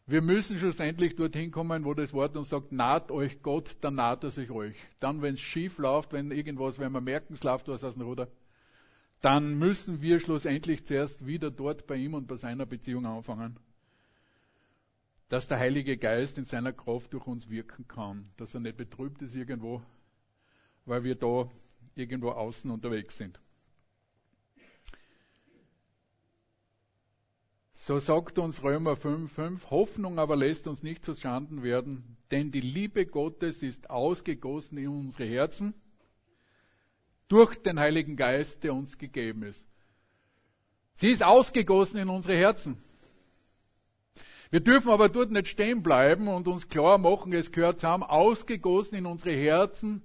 wir 0.05 0.22
müssen 0.22 0.57
schlussendlich 0.57 1.15
dorthin 1.15 1.51
kommen, 1.51 1.84
wo 1.84 1.93
das 1.93 2.13
Wort 2.13 2.38
uns 2.38 2.50
sagt, 2.50 2.72
naht 2.72 3.12
euch 3.12 3.41
Gott, 3.41 3.75
dann 3.81 3.96
naht 3.96 4.24
er 4.24 4.31
sich 4.31 4.50
euch. 4.51 4.75
Dann, 5.00 5.22
wenn 5.22 5.34
es 5.34 5.41
schief 5.41 5.77
läuft, 5.77 6.13
wenn 6.13 6.31
irgendwas, 6.31 6.79
wenn 6.79 6.93
wir 6.93 7.01
merken, 7.01 7.34
es 7.34 7.43
läuft 7.43 7.67
was 7.67 7.84
aus 7.84 7.96
dem 7.96 8.03
Ruder, 8.03 8.29
dann 9.22 9.57
müssen 9.57 10.01
wir 10.01 10.19
schlussendlich 10.19 10.86
zuerst 10.86 11.25
wieder 11.25 11.50
dort 11.50 11.88
bei 11.88 11.96
ihm 11.96 12.13
und 12.13 12.27
bei 12.27 12.38
seiner 12.38 12.65
Beziehung 12.65 13.05
anfangen. 13.05 13.57
Dass 15.29 15.48
der 15.48 15.60
Heilige 15.60 15.98
Geist 15.98 16.38
in 16.38 16.46
seiner 16.46 16.74
Kraft 16.74 17.13
durch 17.13 17.27
uns 17.27 17.50
wirken 17.50 17.87
kann. 17.87 18.29
Dass 18.37 18.53
er 18.53 18.61
nicht 18.61 18.77
betrübt 18.77 19.22
ist 19.22 19.35
irgendwo, 19.35 19.81
weil 20.85 21.03
wir 21.03 21.16
da 21.16 21.50
irgendwo 21.96 22.29
außen 22.29 22.72
unterwegs 22.72 23.18
sind. 23.18 23.40
So 27.87 28.00
sagt 28.00 28.37
uns 28.37 28.61
Römer 28.63 28.96
5,5, 28.96 29.70
Hoffnung 29.70 30.20
aber 30.20 30.35
lässt 30.35 30.68
uns 30.68 30.83
nicht 30.83 31.05
zu 31.05 31.16
Schanden 31.16 31.63
werden, 31.63 32.18
denn 32.31 32.51
die 32.51 32.59
Liebe 32.59 33.05
Gottes 33.05 33.63
ist 33.63 33.90
ausgegossen 33.90 34.77
in 34.77 34.90
unsere 34.90 35.25
Herzen 35.25 35.74
durch 37.29 37.55
den 37.61 37.79
Heiligen 37.79 38.18
Geist, 38.18 38.63
der 38.66 38.74
uns 38.74 38.98
gegeben 38.98 39.44
ist. 39.44 39.66
Sie 40.96 41.09
ist 41.11 41.24
ausgegossen 41.24 41.98
in 41.98 42.09
unsere 42.09 42.35
Herzen. 42.35 42.77
Wir 44.50 44.62
dürfen 44.62 44.90
aber 44.90 45.10
dort 45.10 45.31
nicht 45.31 45.48
stehen 45.48 45.83
bleiben 45.83 46.27
und 46.27 46.48
uns 46.48 46.70
klar 46.70 46.98
machen, 46.98 47.33
es 47.33 47.51
gehört 47.51 47.79
zusammen, 47.79 48.03
ausgegossen 48.03 48.96
in 48.96 49.05
unsere 49.05 49.36
Herzen 49.36 50.01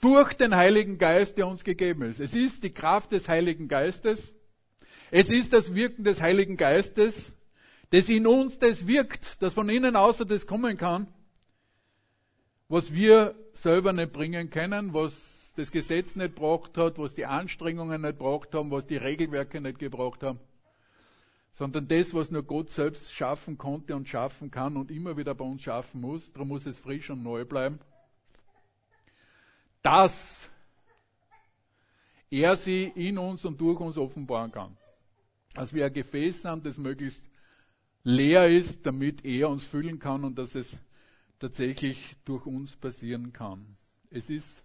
durch 0.00 0.32
den 0.34 0.56
Heiligen 0.56 0.98
Geist, 0.98 1.36
der 1.38 1.46
uns 1.46 1.62
gegeben 1.62 2.02
ist. 2.02 2.20
Es 2.20 2.34
ist 2.34 2.64
die 2.64 2.72
Kraft 2.72 3.12
des 3.12 3.28
Heiligen 3.28 3.68
Geistes. 3.68 4.34
Es 5.10 5.30
ist 5.30 5.52
das 5.52 5.74
Wirken 5.74 6.04
des 6.04 6.20
Heiligen 6.20 6.56
Geistes, 6.56 7.32
das 7.90 8.08
in 8.08 8.26
uns 8.26 8.58
das 8.58 8.86
wirkt, 8.86 9.42
das 9.42 9.54
von 9.54 9.68
innen 9.68 9.96
außer 9.96 10.24
das 10.24 10.46
kommen 10.46 10.76
kann, 10.76 11.08
was 12.68 12.92
wir 12.94 13.34
selber 13.52 13.92
nicht 13.92 14.12
bringen 14.12 14.50
können, 14.50 14.94
was 14.94 15.52
das 15.56 15.72
Gesetz 15.72 16.14
nicht 16.14 16.36
gebracht 16.36 16.78
hat, 16.78 16.98
was 16.98 17.14
die 17.14 17.26
Anstrengungen 17.26 18.02
nicht 18.02 18.18
gebracht 18.18 18.54
haben, 18.54 18.70
was 18.70 18.86
die 18.86 18.96
Regelwerke 18.96 19.60
nicht 19.60 19.80
gebracht 19.80 20.22
haben, 20.22 20.38
sondern 21.52 21.88
das, 21.88 22.14
was 22.14 22.30
nur 22.30 22.42
Gott 22.42 22.70
selbst 22.70 23.12
schaffen 23.12 23.58
konnte 23.58 23.96
und 23.96 24.08
schaffen 24.08 24.50
kann 24.50 24.76
und 24.76 24.90
immer 24.90 25.16
wieder 25.16 25.34
bei 25.34 25.44
uns 25.44 25.62
schaffen 25.62 26.00
muss, 26.00 26.32
darum 26.32 26.48
muss 26.48 26.66
es 26.66 26.78
frisch 26.78 27.10
und 27.10 27.22
neu 27.22 27.44
bleiben, 27.44 27.80
dass 29.82 30.50
er 32.30 32.56
sie 32.56 32.84
in 32.94 33.18
uns 33.18 33.44
und 33.44 33.60
durch 33.60 33.80
uns 33.80 33.98
offenbaren 33.98 34.52
kann. 34.52 34.76
Dass 35.54 35.74
wir 35.74 35.86
ein 35.86 35.92
Gefäß 35.92 36.42
sind, 36.42 36.64
das 36.64 36.78
möglichst 36.78 37.26
leer 38.04 38.48
ist, 38.48 38.86
damit 38.86 39.24
er 39.24 39.48
uns 39.48 39.64
füllen 39.64 39.98
kann 39.98 40.24
und 40.24 40.38
dass 40.38 40.54
es 40.54 40.78
tatsächlich 41.40 42.16
durch 42.24 42.46
uns 42.46 42.76
passieren 42.76 43.32
kann. 43.32 43.76
Es 44.10 44.30
ist 44.30 44.64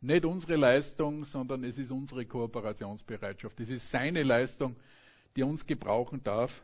nicht 0.00 0.24
unsere 0.26 0.56
Leistung, 0.56 1.24
sondern 1.24 1.64
es 1.64 1.78
ist 1.78 1.90
unsere 1.90 2.26
Kooperationsbereitschaft. 2.26 3.58
Es 3.60 3.70
ist 3.70 3.90
seine 3.90 4.22
Leistung, 4.22 4.76
die 5.36 5.42
uns 5.42 5.66
gebrauchen 5.66 6.22
darf, 6.22 6.62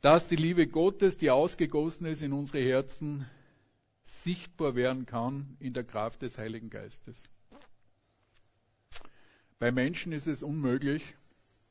dass 0.00 0.28
die 0.28 0.36
Liebe 0.36 0.66
Gottes, 0.66 1.16
die 1.16 1.30
ausgegossen 1.30 2.06
ist 2.06 2.22
in 2.22 2.32
unsere 2.32 2.62
Herzen, 2.62 3.26
sichtbar 4.04 4.74
werden 4.74 5.06
kann 5.06 5.56
in 5.60 5.72
der 5.72 5.84
Kraft 5.84 6.22
des 6.22 6.36
Heiligen 6.36 6.70
Geistes. 6.70 7.30
Bei 9.58 9.72
Menschen 9.72 10.12
ist 10.12 10.26
es 10.26 10.42
unmöglich. 10.42 11.14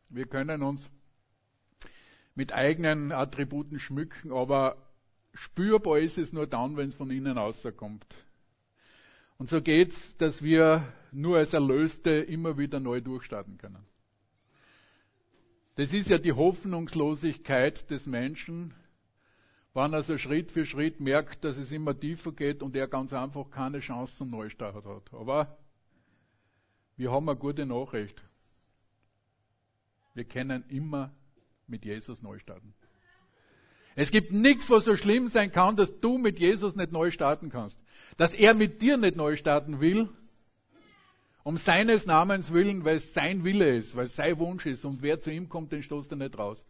Wir 0.10 0.26
können 0.26 0.64
uns 0.64 0.90
mit 2.34 2.54
eigenen 2.54 3.12
Attributen 3.12 3.80
schmücken, 3.80 4.32
aber 4.32 4.78
spürbar 5.34 6.00
ist 6.00 6.18
es 6.18 6.34
nur 6.34 6.48
dann, 6.48 6.76
wenn 6.78 6.90
es 6.90 6.96
von 6.96 7.12
innen 7.12 7.38
außerkommt. 7.38 8.06
Und 9.38 9.50
so 9.50 9.62
geht 9.62 9.92
es, 9.92 10.18
dass 10.18 10.42
wir 10.42 10.92
nur 11.12 11.38
als 11.38 11.54
Erlöste 11.54 12.12
immer 12.12 12.58
wieder 12.58 12.80
neu 12.80 13.02
durchstarten 13.02 13.58
können. 13.58 13.86
Das 15.76 15.92
ist 15.94 16.10
ja 16.10 16.20
die 16.20 16.34
Hoffnungslosigkeit 16.34 17.90
des 17.90 18.06
Menschen, 18.06 18.74
wann 19.74 19.94
er 19.94 20.04
so 20.04 20.18
Schritt 20.18 20.52
für 20.52 20.66
Schritt 20.66 21.00
merkt, 21.00 21.44
dass 21.44 21.58
es 21.58 21.72
immer 21.72 22.00
tiefer 22.00 22.32
geht 22.32 22.62
und 22.62 22.76
er 22.76 22.88
ganz 22.88 23.12
einfach 23.12 23.50
keine 23.50 23.80
Chance 23.80 24.16
zum 24.16 24.30
Neustart 24.30 24.76
hat. 24.76 25.14
Aber 25.14 25.58
wir 26.96 27.12
haben 27.12 27.28
eine 27.28 27.40
gute 27.40 27.66
Nachricht. 27.66 28.24
Wir 30.14 30.26
können 30.26 30.64
immer 30.70 31.12
mit 31.66 31.86
Jesus 31.86 32.22
neu 32.22 32.38
starten. 32.38 32.76
Es 33.96 34.12
gibt 34.12 34.32
nichts, 34.32 34.70
was 34.70 34.86
so 34.86 34.96
schlimm 34.96 35.28
sein 35.28 35.52
kann, 35.52 35.76
dass 35.76 36.00
du 36.00 36.18
mit 36.18 36.40
Jesus 36.40 36.76
nicht 36.76 36.92
neu 36.92 37.10
starten 37.10 37.50
kannst. 37.50 37.80
Dass 38.18 38.34
er 38.34 38.54
mit 38.54 38.82
dir 38.82 38.98
nicht 38.98 39.16
neu 39.16 39.36
starten 39.36 39.80
will, 39.80 40.10
um 41.44 41.58
seines 41.58 42.06
Namens 42.06 42.52
willen, 42.52 42.86
weil 42.86 42.98
es 42.98 43.14
sein 43.14 43.44
Wille 43.44 43.76
ist, 43.76 43.96
weil 43.96 44.06
es 44.06 44.16
sein 44.16 44.40
Wunsch 44.40 44.66
ist 44.66 44.86
und 44.86 45.02
wer 45.02 45.20
zu 45.20 45.32
ihm 45.32 45.50
kommt, 45.50 45.72
den 45.72 45.84
stoßt 45.84 46.12
er 46.12 46.18
nicht 46.18 46.38
raus. 46.38 46.66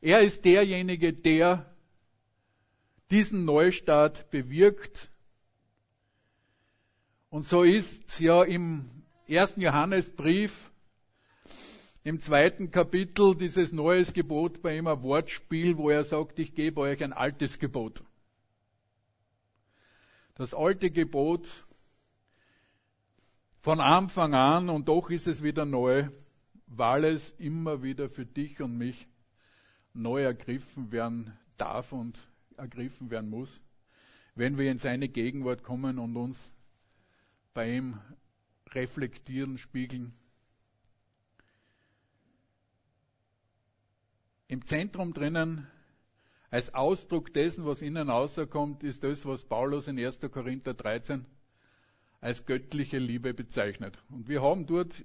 Er 0.00 0.20
ist 0.20 0.44
derjenige, 0.44 1.12
der 1.12 1.66
diesen 3.10 3.44
Neustart 3.44 4.30
bewirkt. 4.30 5.10
Und 7.30 7.44
so 7.44 7.62
ist 7.62 8.20
ja 8.20 8.42
im 8.44 8.88
ersten 9.26 9.60
Johannesbrief 9.60 10.52
im 12.04 12.20
zweiten 12.20 12.70
Kapitel 12.70 13.34
dieses 13.34 13.72
neues 13.72 14.12
Gebot 14.12 14.62
bei 14.62 14.76
ihm 14.76 14.86
ein 14.86 15.02
Wortspiel, 15.02 15.76
wo 15.76 15.90
er 15.90 16.04
sagt, 16.04 16.38
ich 16.38 16.54
gebe 16.54 16.80
euch 16.80 17.02
ein 17.02 17.12
altes 17.12 17.58
Gebot. 17.58 18.02
Das 20.36 20.54
alte 20.54 20.90
Gebot 20.90 21.66
von 23.68 23.80
Anfang 23.80 24.32
an 24.32 24.70
und 24.70 24.88
doch 24.88 25.10
ist 25.10 25.26
es 25.26 25.42
wieder 25.42 25.66
neu, 25.66 26.08
weil 26.68 27.04
es 27.04 27.32
immer 27.32 27.82
wieder 27.82 28.08
für 28.08 28.24
dich 28.24 28.62
und 28.62 28.78
mich 28.78 29.06
neu 29.92 30.22
ergriffen 30.22 30.90
werden 30.90 31.36
darf 31.58 31.92
und 31.92 32.18
ergriffen 32.56 33.10
werden 33.10 33.28
muss, 33.28 33.62
wenn 34.34 34.56
wir 34.56 34.70
in 34.70 34.78
seine 34.78 35.10
Gegenwart 35.10 35.62
kommen 35.62 35.98
und 35.98 36.16
uns 36.16 36.50
bei 37.52 37.76
ihm 37.76 38.00
reflektieren, 38.70 39.58
spiegeln. 39.58 40.14
Im 44.46 44.64
Zentrum 44.64 45.12
drinnen, 45.12 45.66
als 46.48 46.72
Ausdruck 46.72 47.34
dessen, 47.34 47.66
was 47.66 47.82
innen 47.82 48.08
außerkommt, 48.08 48.82
ist 48.82 49.04
das, 49.04 49.26
was 49.26 49.44
Paulus 49.44 49.88
in 49.88 49.98
1. 49.98 50.20
Korinther 50.32 50.72
13 50.72 51.26
als 52.20 52.44
göttliche 52.46 52.98
Liebe 52.98 53.34
bezeichnet. 53.34 53.96
Und 54.10 54.28
wir 54.28 54.42
haben 54.42 54.66
dort 54.66 55.04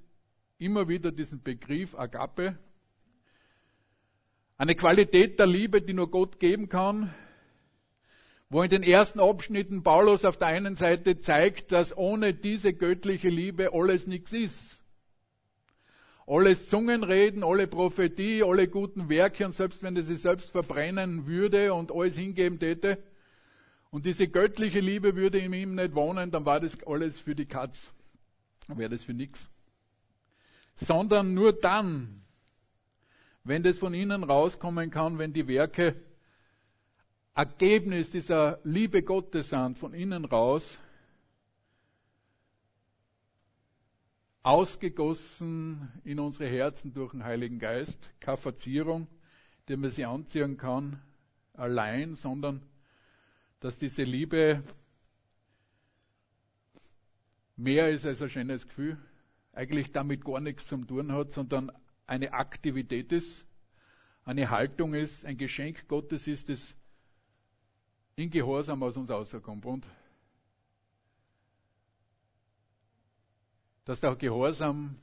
immer 0.57 0.87
wieder 0.87 1.11
diesen 1.11 1.41
Begriff 1.43 1.97
Agape, 1.97 2.57
eine 4.57 4.75
Qualität 4.75 5.39
der 5.39 5.47
Liebe, 5.47 5.81
die 5.81 5.93
nur 5.93 6.09
Gott 6.09 6.39
geben 6.39 6.69
kann, 6.69 7.13
wo 8.49 8.61
in 8.61 8.69
den 8.69 8.83
ersten 8.83 9.19
Abschnitten 9.19 9.83
Paulus 9.83 10.25
auf 10.25 10.37
der 10.37 10.47
einen 10.47 10.75
Seite 10.75 11.19
zeigt, 11.19 11.71
dass 11.71 11.95
ohne 11.97 12.33
diese 12.33 12.73
göttliche 12.73 13.29
Liebe 13.29 13.73
alles 13.73 14.07
nichts 14.07 14.31
ist. 14.31 14.83
Alles 16.25 16.67
Zungenreden, 16.69 17.43
alle 17.43 17.67
Prophetie, 17.67 18.43
alle 18.43 18.67
guten 18.69 19.09
Werke 19.09 19.45
und 19.45 19.55
selbst 19.55 19.83
wenn 19.83 19.97
er 19.97 20.03
sie 20.03 20.15
selbst 20.15 20.51
verbrennen 20.51 21.25
würde 21.25 21.73
und 21.73 21.91
alles 21.91 22.15
hingeben 22.15 22.59
täte 22.59 23.03
und 23.93 24.07
diese 24.07 24.27
göttliche 24.27 24.79
Liebe 24.79 25.15
würde 25.15 25.37
in 25.37 25.53
ihm 25.53 25.75
nicht 25.75 25.93
wohnen, 25.93 26.31
dann 26.31 26.47
war 26.47 26.59
das 26.59 26.75
alles 26.83 27.19
für 27.19 27.35
die 27.35 27.45
Katz. 27.45 27.93
Dann 28.67 28.79
wäre 28.79 28.89
das 28.89 29.03
für 29.03 29.13
nichts. 29.13 29.47
Sondern 30.73 31.35
nur 31.35 31.53
dann, 31.53 32.23
wenn 33.43 33.61
das 33.61 33.77
von 33.77 33.93
innen 33.93 34.23
rauskommen 34.23 34.89
kann, 34.89 35.19
wenn 35.19 35.31
die 35.31 35.47
Werke 35.47 35.95
Ergebnis 37.35 38.09
dieser 38.09 38.59
Liebe 38.63 39.03
Gottes 39.03 39.49
sind, 39.51 39.77
von 39.77 39.93
innen 39.93 40.25
raus, 40.25 40.79
ausgegossen 44.41 45.91
in 46.03 46.19
unsere 46.19 46.49
Herzen 46.49 46.95
durch 46.95 47.11
den 47.11 47.23
Heiligen 47.23 47.59
Geist, 47.59 48.11
keine 48.19 48.37
Verzierung, 48.37 49.07
die 49.67 49.75
man 49.75 49.91
sie 49.91 50.05
anziehen 50.05 50.57
kann, 50.57 50.99
allein, 51.53 52.15
sondern 52.15 52.65
dass 53.63 53.77
diese 53.77 54.03
Liebe 54.03 54.61
mehr 57.55 57.87
ist 57.91 58.05
als 58.05 58.21
ein 58.21 58.29
schönes 58.29 58.67
Gefühl, 58.67 58.97
eigentlich 59.53 59.89
damit 59.93 60.25
gar 60.25 60.41
nichts 60.41 60.67
zu 60.67 60.83
tun 60.83 61.13
hat, 61.13 61.31
sondern 61.31 61.71
eine 62.05 62.33
Aktivität 62.33 63.13
ist, 63.13 63.47
eine 64.25 64.49
Haltung 64.49 64.93
ist, 64.93 65.25
ein 65.25 65.37
Geschenk 65.37 65.87
Gottes 65.87 66.27
ist, 66.27 66.49
das 66.49 66.75
in 68.17 68.29
Gehorsam 68.29 68.83
aus 68.83 68.97
uns 68.97 69.09
rauskommt. 69.09 69.65
Und 69.65 69.87
dass 73.85 74.01
der 74.01 74.17
Gehorsam 74.17 74.97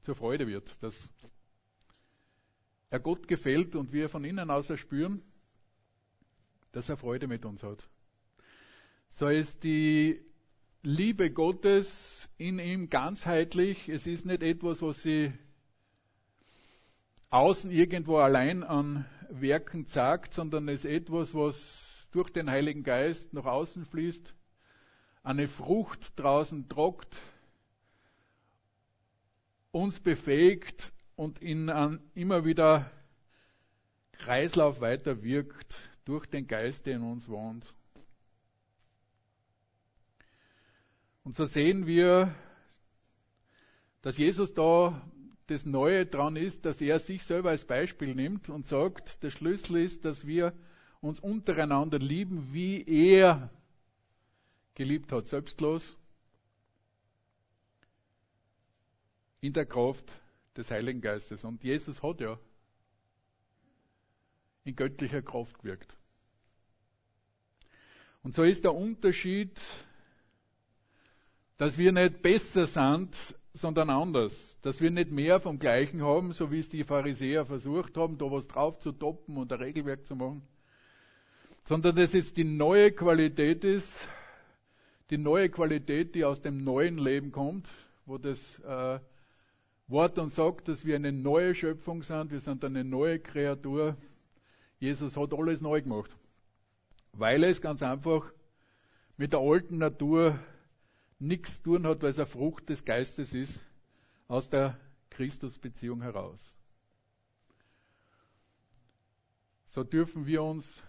zur 0.00 0.16
Freude 0.16 0.48
wird, 0.48 0.82
dass 0.82 1.08
er 2.90 2.98
Gott 2.98 3.28
gefällt 3.28 3.76
und 3.76 3.92
wir 3.92 4.08
von 4.08 4.24
innen 4.24 4.50
aus 4.50 4.66
spüren, 4.80 5.22
dass 6.72 6.88
er 6.88 6.96
Freude 6.96 7.28
mit 7.28 7.44
uns 7.44 7.62
hat. 7.62 7.88
So 9.10 9.28
ist 9.28 9.62
die 9.64 10.20
Liebe 10.82 11.30
Gottes 11.30 12.28
in 12.38 12.58
ihm 12.58 12.88
ganzheitlich. 12.88 13.88
Es 13.88 14.06
ist 14.06 14.24
nicht 14.24 14.42
etwas, 14.42 14.80
was 14.80 15.02
sie 15.02 15.32
außen 17.28 17.70
irgendwo 17.70 18.16
allein 18.16 18.64
an 18.64 19.04
Werken 19.28 19.84
sagt, 19.84 20.32
sondern 20.32 20.68
es 20.68 20.84
ist 20.84 20.90
etwas, 20.90 21.34
was 21.34 22.08
durch 22.12 22.30
den 22.30 22.48
Heiligen 22.50 22.82
Geist 22.82 23.32
nach 23.34 23.44
außen 23.44 23.84
fließt, 23.86 24.34
eine 25.22 25.48
Frucht 25.48 26.18
draußen 26.18 26.68
trockt, 26.68 27.20
uns 29.70 30.00
befähigt 30.00 30.92
und 31.14 31.40
in 31.42 31.68
immer 32.14 32.44
wieder 32.44 32.90
Kreislauf 34.12 34.80
weiter 34.80 35.22
wirkt 35.22 35.90
durch 36.04 36.26
den 36.26 36.46
Geist, 36.46 36.86
der 36.86 36.96
in 36.96 37.02
uns 37.02 37.28
wohnt. 37.28 37.74
Und 41.30 41.36
so 41.36 41.44
sehen 41.44 41.86
wir, 41.86 42.34
dass 44.02 44.18
Jesus 44.18 44.52
da 44.52 45.00
das 45.46 45.64
Neue 45.64 46.04
dran 46.04 46.34
ist, 46.34 46.64
dass 46.64 46.80
er 46.80 46.98
sich 46.98 47.22
selber 47.22 47.50
als 47.50 47.64
Beispiel 47.64 48.16
nimmt 48.16 48.48
und 48.48 48.66
sagt, 48.66 49.22
der 49.22 49.30
Schlüssel 49.30 49.76
ist, 49.76 50.04
dass 50.04 50.26
wir 50.26 50.52
uns 51.00 51.20
untereinander 51.20 52.00
lieben, 52.00 52.52
wie 52.52 52.82
er 52.82 53.48
geliebt 54.74 55.12
hat, 55.12 55.28
selbstlos, 55.28 55.96
in 59.40 59.52
der 59.52 59.66
Kraft 59.66 60.10
des 60.56 60.68
Heiligen 60.72 61.00
Geistes. 61.00 61.44
Und 61.44 61.62
Jesus 61.62 62.02
hat 62.02 62.20
ja 62.20 62.40
in 64.64 64.74
göttlicher 64.74 65.22
Kraft 65.22 65.56
gewirkt. 65.60 65.96
Und 68.24 68.34
so 68.34 68.42
ist 68.42 68.64
der 68.64 68.74
Unterschied, 68.74 69.56
dass 71.60 71.76
wir 71.76 71.92
nicht 71.92 72.22
besser 72.22 72.66
sind, 72.66 73.14
sondern 73.52 73.90
anders. 73.90 74.56
Dass 74.62 74.80
wir 74.80 74.90
nicht 74.90 75.10
mehr 75.10 75.40
vom 75.40 75.58
Gleichen 75.58 76.00
haben, 76.00 76.32
so 76.32 76.50
wie 76.50 76.60
es 76.60 76.70
die 76.70 76.84
Pharisäer 76.84 77.44
versucht 77.44 77.98
haben, 77.98 78.16
da 78.16 78.30
was 78.30 78.48
drauf 78.48 78.78
zu 78.78 78.92
toppen 78.92 79.36
und 79.36 79.52
ein 79.52 79.60
Regelwerk 79.60 80.06
zu 80.06 80.16
machen, 80.16 80.40
sondern 81.64 81.96
dass 81.96 82.14
es 82.14 82.32
die 82.32 82.44
neue 82.44 82.92
Qualität 82.92 83.62
ist, 83.64 84.08
die 85.10 85.18
neue 85.18 85.50
Qualität, 85.50 86.14
die 86.14 86.24
aus 86.24 86.40
dem 86.40 86.64
neuen 86.64 86.96
Leben 86.96 87.30
kommt, 87.30 87.70
wo 88.06 88.16
das 88.16 88.58
äh, 88.60 88.98
Wort 89.86 90.18
uns 90.18 90.36
sagt, 90.36 90.66
dass 90.66 90.86
wir 90.86 90.96
eine 90.96 91.12
neue 91.12 91.54
Schöpfung 91.54 92.02
sind, 92.02 92.30
wir 92.30 92.40
sind 92.40 92.64
eine 92.64 92.84
neue 92.84 93.18
Kreatur. 93.18 93.98
Jesus 94.78 95.14
hat 95.14 95.34
alles 95.34 95.60
neu 95.60 95.82
gemacht, 95.82 96.16
weil 97.12 97.44
es 97.44 97.60
ganz 97.60 97.82
einfach 97.82 98.32
mit 99.18 99.34
der 99.34 99.40
alten 99.40 99.76
Natur 99.76 100.38
nichts 101.20 101.62
tun 101.62 101.86
hat, 101.86 102.02
weil 102.02 102.10
es 102.10 102.18
eine 102.18 102.26
Frucht 102.26 102.68
des 102.68 102.84
Geistes 102.84 103.32
ist, 103.32 103.60
aus 104.26 104.48
der 104.48 104.78
Christusbeziehung 105.10 106.02
heraus. 106.02 106.56
So 109.66 109.84
dürfen 109.84 110.26
wir 110.26 110.42
uns 110.42 110.82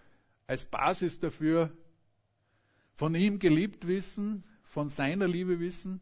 als 0.46 0.64
Basis 0.64 1.20
dafür 1.20 1.70
von 2.96 3.14
ihm 3.14 3.38
geliebt 3.38 3.86
wissen, 3.86 4.42
von 4.64 4.88
seiner 4.88 5.28
Liebe 5.28 5.60
wissen. 5.60 6.00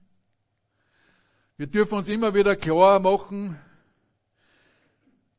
Wir 1.57 1.67
dürfen 1.67 1.99
uns 1.99 2.09
immer 2.09 2.33
wieder 2.33 2.57
klar 2.57 3.01
machen, 3.01 3.59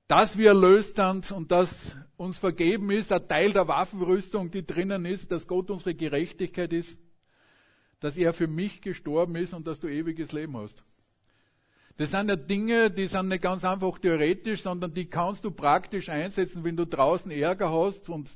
dass 0.08 0.38
wir 0.38 0.50
erlöst 0.50 0.98
sind 0.98 1.32
und 1.32 1.52
dass 1.52 1.98
uns 2.18 2.38
vergeben 2.38 2.92
ist, 2.92 3.12
ein 3.12 3.28
Teil 3.28 3.54
der 3.54 3.68
Waffenrüstung, 3.68 4.52
die 4.52 4.66
drinnen 4.66 5.06
ist, 5.06 5.32
dass 5.32 5.48
Gott 5.48 5.72
unsere 5.72 5.96
Gerechtigkeit 5.96 6.74
ist, 6.74 7.00
dass 8.02 8.18
er 8.18 8.34
für 8.34 8.48
mich 8.48 8.82
gestorben 8.82 9.36
ist 9.38 9.54
und 9.54 9.66
dass 9.66 9.80
du 9.80 9.88
ewiges 9.88 10.32
Leben 10.34 10.58
hast. 10.58 10.84
Das 11.98 12.10
sind 12.10 12.30
ja 12.30 12.36
Dinge, 12.36 12.90
die 12.90 13.06
sind 13.06 13.28
nicht 13.28 13.44
ganz 13.44 13.64
einfach 13.64 14.00
theoretisch, 14.00 14.64
sondern 14.64 14.94
die 14.94 15.06
kannst 15.06 15.46
du 15.46 15.52
praktisch 15.52 16.10
einsetzen, 16.10 16.64
wenn 16.64 16.76
du 16.76 16.86
draußen 16.86 17.32
Ärger 17.32 17.72
hast 17.72 18.10
und 18.10 18.30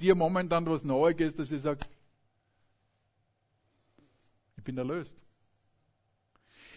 dir 0.00 0.14
momentan 0.14 0.64
was 0.66 0.84
Neues 0.84 1.20
ist, 1.20 1.38
dass 1.38 1.50
ich 1.50 1.60
sage, 1.60 1.80
ich 4.56 4.64
bin 4.64 4.78
erlöst. 4.78 5.14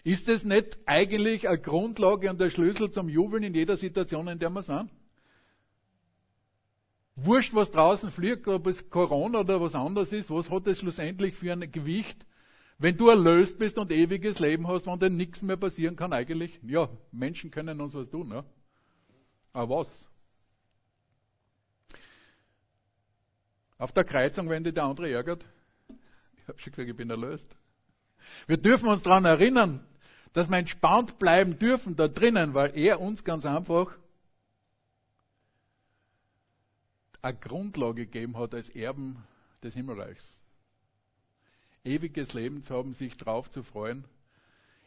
Ist 0.04 0.28
es 0.28 0.44
nicht 0.44 0.78
eigentlich 0.84 1.48
eine 1.48 1.58
Grundlage 1.58 2.28
und 2.28 2.38
der 2.38 2.50
Schlüssel 2.50 2.90
zum 2.90 3.08
Jubeln 3.08 3.42
in 3.42 3.54
jeder 3.54 3.78
Situation, 3.78 4.28
in 4.28 4.38
der 4.38 4.50
wir 4.50 4.62
sind? 4.62 4.90
Wurscht, 7.20 7.52
was 7.54 7.70
draußen 7.70 8.12
fliegt, 8.12 8.46
ob 8.46 8.68
es 8.68 8.90
Corona 8.90 9.40
oder 9.40 9.60
was 9.60 9.74
anderes 9.74 10.12
ist, 10.12 10.30
was 10.30 10.50
hat 10.50 10.66
es 10.68 10.78
schlussendlich 10.78 11.34
für 11.34 11.52
ein 11.52 11.70
Gewicht, 11.72 12.24
wenn 12.78 12.96
du 12.96 13.08
erlöst 13.08 13.58
bist 13.58 13.76
und 13.76 13.90
ewiges 13.90 14.38
Leben 14.38 14.68
hast, 14.68 14.86
wenn 14.86 15.00
dir 15.00 15.10
nichts 15.10 15.42
mehr 15.42 15.56
passieren 15.56 15.96
kann 15.96 16.12
eigentlich? 16.12 16.60
Ja, 16.62 16.88
Menschen 17.10 17.50
können 17.50 17.80
uns 17.80 17.94
was 17.94 18.08
tun, 18.08 18.30
ja. 18.30 18.44
Aber 19.52 19.80
was? 19.80 20.08
Auf 23.78 23.90
der 23.92 24.04
Kreuzung, 24.04 24.48
wenn 24.48 24.62
dich 24.62 24.74
der 24.74 24.84
andere 24.84 25.10
ärgert. 25.10 25.44
Ich 26.36 26.48
habe 26.48 26.58
schon 26.58 26.72
gesagt, 26.72 26.88
ich 26.88 26.96
bin 26.96 27.10
erlöst. 27.10 27.52
Wir 28.46 28.58
dürfen 28.58 28.88
uns 28.88 29.02
daran 29.02 29.24
erinnern, 29.24 29.84
dass 30.34 30.48
wir 30.48 30.58
entspannt 30.58 31.18
bleiben 31.18 31.58
dürfen 31.58 31.96
da 31.96 32.06
drinnen, 32.06 32.54
weil 32.54 32.78
er 32.78 33.00
uns 33.00 33.24
ganz 33.24 33.44
einfach 33.44 33.90
eine 37.22 37.38
Grundlage 37.38 38.06
gegeben 38.06 38.36
hat 38.36 38.54
als 38.54 38.68
Erben 38.70 39.22
des 39.62 39.74
Himmelreichs. 39.74 40.40
Ewiges 41.84 42.32
Leben 42.34 42.62
zu 42.62 42.74
haben, 42.74 42.92
sich 42.92 43.16
drauf 43.16 43.50
zu 43.50 43.62
freuen, 43.62 44.04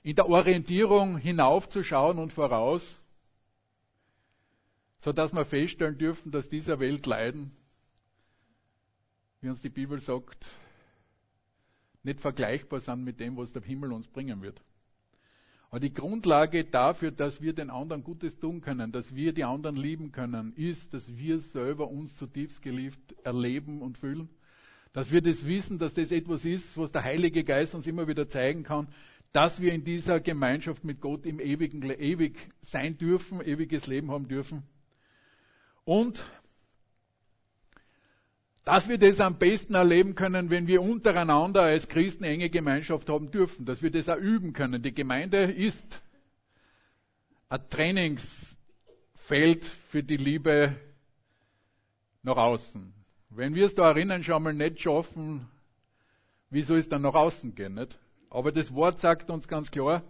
in 0.03 0.15
der 0.15 0.27
Orientierung 0.29 1.17
hinaufzuschauen 1.17 2.17
und 2.17 2.33
voraus 2.33 3.01
sodass 5.01 5.33
wir 5.33 5.45
feststellen 5.45 5.97
dürfen, 5.97 6.31
dass 6.31 6.47
dieser 6.47 6.79
Welt 6.79 7.07
Leiden, 7.07 7.51
wie 9.41 9.49
uns 9.49 9.61
die 9.61 9.69
Bibel 9.69 9.99
sagt, 9.99 10.45
nicht 12.03 12.21
vergleichbar 12.21 12.79
sind 12.79 13.03
mit 13.03 13.19
dem, 13.19 13.35
was 13.35 13.51
der 13.51 13.63
Himmel 13.63 13.93
uns 13.93 14.07
bringen 14.07 14.43
wird. 14.43 14.61
Aber 15.71 15.79
die 15.79 15.93
Grundlage 15.93 16.65
dafür, 16.65 17.11
dass 17.11 17.41
wir 17.41 17.53
den 17.53 17.69
anderen 17.69 18.03
Gutes 18.03 18.37
tun 18.37 18.59
können, 18.59 18.91
dass 18.91 19.15
wir 19.15 19.31
die 19.31 19.45
anderen 19.45 19.77
lieben 19.77 20.11
können, 20.11 20.51
ist, 20.57 20.93
dass 20.93 21.15
wir 21.15 21.39
selber 21.39 21.89
uns 21.89 22.13
zutiefst 22.17 22.61
geliebt 22.61 23.15
erleben 23.23 23.81
und 23.81 23.97
fühlen. 23.97 24.27
Dass 24.91 25.11
wir 25.13 25.21
das 25.21 25.45
wissen, 25.45 25.79
dass 25.79 25.93
das 25.93 26.11
etwas 26.11 26.43
ist, 26.43 26.77
was 26.77 26.91
der 26.91 27.05
Heilige 27.05 27.45
Geist 27.45 27.73
uns 27.73 27.87
immer 27.87 28.09
wieder 28.09 28.27
zeigen 28.27 28.63
kann, 28.63 28.89
dass 29.31 29.61
wir 29.61 29.71
in 29.71 29.85
dieser 29.85 30.19
Gemeinschaft 30.19 30.83
mit 30.83 30.99
Gott 30.99 31.25
im 31.25 31.39
ewigen, 31.39 31.81
ewig 31.89 32.49
sein 32.59 32.97
dürfen, 32.97 33.39
ewiges 33.39 33.87
Leben 33.87 34.11
haben 34.11 34.27
dürfen. 34.27 34.63
Und 35.85 36.25
dass 38.63 38.87
wir 38.87 38.97
das 38.97 39.19
am 39.19 39.37
besten 39.37 39.73
erleben 39.73 40.15
können, 40.15 40.49
wenn 40.49 40.67
wir 40.67 40.81
untereinander 40.81 41.63
als 41.63 41.87
Christen 41.87 42.23
enge 42.23 42.49
Gemeinschaft 42.49 43.09
haben 43.09 43.31
dürfen, 43.31 43.65
dass 43.65 43.81
wir 43.81 43.89
das 43.89 44.07
auch 44.07 44.17
üben 44.17 44.53
können. 44.53 44.83
Die 44.83 44.93
Gemeinde 44.93 45.39
ist 45.51 46.01
ein 47.49 47.67
Trainingsfeld 47.69 49.65
für 49.89 50.03
die 50.03 50.17
Liebe 50.17 50.75
nach 52.21 52.37
außen. 52.37 52.93
Wenn 53.29 53.55
wir 53.55 53.65
es 53.65 53.73
da 53.73 53.89
erinnern 53.89 54.23
schon 54.23 54.43
mal 54.43 54.53
nicht 54.53 54.79
schaffen, 54.79 55.47
wie 56.49 56.61
soll 56.61 56.77
es 56.77 56.89
dann 56.89 57.01
nach 57.01 57.15
außen 57.15 57.55
gehen? 57.55 57.75
Nicht? 57.75 57.97
Aber 58.29 58.51
das 58.51 58.73
Wort 58.73 58.99
sagt 58.99 59.29
uns 59.31 59.47
ganz 59.47 59.71
klar, 59.71 60.03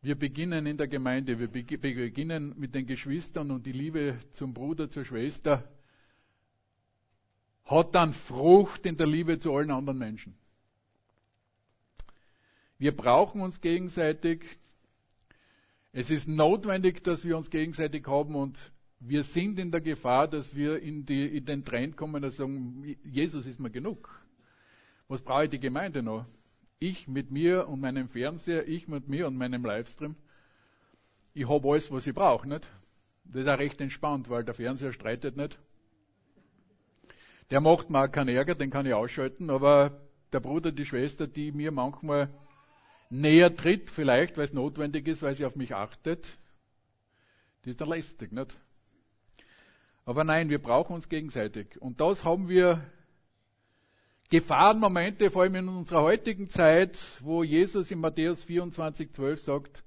wir 0.00 0.14
beginnen 0.14 0.66
in 0.66 0.76
der 0.76 0.88
Gemeinde, 0.88 1.38
wir 1.38 1.48
beginnen 1.48 2.54
mit 2.58 2.74
den 2.74 2.86
Geschwistern 2.86 3.50
und 3.50 3.66
die 3.66 3.72
Liebe 3.72 4.18
zum 4.32 4.54
Bruder, 4.54 4.90
zur 4.90 5.04
Schwester 5.04 5.68
hat 7.64 7.94
dann 7.94 8.12
Frucht 8.12 8.84
in 8.86 8.96
der 8.96 9.06
Liebe 9.06 9.38
zu 9.38 9.54
allen 9.54 9.70
anderen 9.70 9.98
Menschen. 9.98 10.34
Wir 12.78 12.94
brauchen 12.94 13.40
uns 13.40 13.60
gegenseitig. 13.60 14.58
Es 15.92 16.10
ist 16.10 16.28
notwendig, 16.28 17.02
dass 17.04 17.24
wir 17.24 17.36
uns 17.36 17.48
gegenseitig 17.50 18.06
haben 18.06 18.34
und 18.34 18.58
wir 19.00 19.22
sind 19.22 19.58
in 19.58 19.70
der 19.70 19.80
Gefahr, 19.80 20.28
dass 20.28 20.54
wir 20.54 20.80
in, 20.80 21.04
die, 21.06 21.24
in 21.36 21.44
den 21.44 21.64
Trend 21.64 21.96
kommen 21.96 22.24
und 22.24 22.30
sagen, 22.32 22.96
Jesus 23.04 23.46
ist 23.46 23.60
mir 23.60 23.70
genug. 23.70 24.08
Was 25.08 25.22
brauche 25.22 25.44
ich 25.44 25.50
die 25.50 25.60
Gemeinde 25.60 26.02
noch? 26.02 26.26
Ich 26.78 27.06
mit 27.06 27.30
mir 27.30 27.68
und 27.68 27.80
meinem 27.80 28.08
Fernseher, 28.08 28.66
ich 28.66 28.88
mit 28.88 29.08
mir 29.08 29.26
und 29.26 29.36
meinem 29.36 29.64
Livestream. 29.64 30.16
Ich 31.32 31.48
habe 31.48 31.68
alles, 31.70 31.90
was 31.90 32.06
ich 32.06 32.14
brauche, 32.14 32.48
nicht? 32.48 32.66
Das 33.24 33.42
ist 33.42 33.48
auch 33.48 33.58
recht 33.58 33.80
entspannt, 33.80 34.28
weil 34.28 34.44
der 34.44 34.54
Fernseher 34.54 34.92
streitet 34.92 35.36
nicht. 35.36 35.58
Der 37.50 37.60
macht 37.60 37.90
mir 37.90 38.04
auch 38.04 38.10
keinen 38.10 38.34
Ärger, 38.34 38.54
den 38.54 38.70
kann 38.70 38.86
ich 38.86 38.94
ausschalten, 38.94 39.50
aber 39.50 40.00
der 40.32 40.40
Bruder, 40.40 40.72
die 40.72 40.84
Schwester, 40.84 41.26
die 41.26 41.52
mir 41.52 41.70
manchmal 41.70 42.30
näher 43.10 43.54
tritt, 43.54 43.90
vielleicht, 43.90 44.36
weil 44.36 44.46
es 44.46 44.52
notwendig 44.52 45.06
ist, 45.06 45.22
weil 45.22 45.34
sie 45.34 45.44
auf 45.44 45.56
mich 45.56 45.74
achtet, 45.74 46.26
die 47.64 47.70
ist 47.70 47.80
dann 47.80 47.88
lästig, 47.88 48.32
nicht? 48.32 48.58
Aber 50.04 50.24
nein, 50.24 50.50
wir 50.50 50.60
brauchen 50.60 50.94
uns 50.94 51.08
gegenseitig. 51.08 51.80
Und 51.80 52.00
das 52.00 52.24
haben 52.24 52.48
wir 52.48 52.84
Gefahrenmomente, 54.30 55.30
vor 55.30 55.42
allem 55.42 55.54
in 55.54 55.68
unserer 55.68 56.02
heutigen 56.02 56.48
Zeit, 56.48 56.98
wo 57.20 57.42
Jesus 57.42 57.90
in 57.90 58.00
Matthäus 58.00 58.42
24, 58.44 59.12
12 59.12 59.40
sagt, 59.40 59.84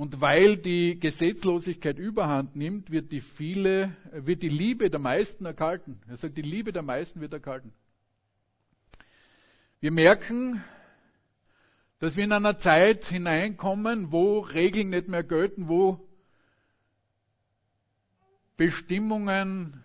und 0.00 0.22
weil 0.22 0.56
die 0.56 0.98
Gesetzlosigkeit 0.98 1.98
überhand 1.98 2.56
nimmt, 2.56 2.90
wird 2.90 3.12
die 3.12 3.20
viele, 3.20 3.94
wird 4.12 4.42
die 4.42 4.48
Liebe 4.48 4.88
der 4.88 4.98
meisten 4.98 5.44
erkalten. 5.44 6.00
Er 6.08 6.16
sagt, 6.16 6.38
die 6.38 6.42
Liebe 6.42 6.72
der 6.72 6.80
meisten 6.80 7.20
wird 7.20 7.34
erkalten. 7.34 7.74
Wir 9.80 9.92
merken, 9.92 10.64
dass 11.98 12.16
wir 12.16 12.24
in 12.24 12.32
einer 12.32 12.56
Zeit 12.56 13.04
hineinkommen, 13.08 14.10
wo 14.10 14.38
Regeln 14.38 14.88
nicht 14.88 15.08
mehr 15.08 15.22
gelten, 15.22 15.68
wo 15.68 16.08
Bestimmungen, 18.56 19.84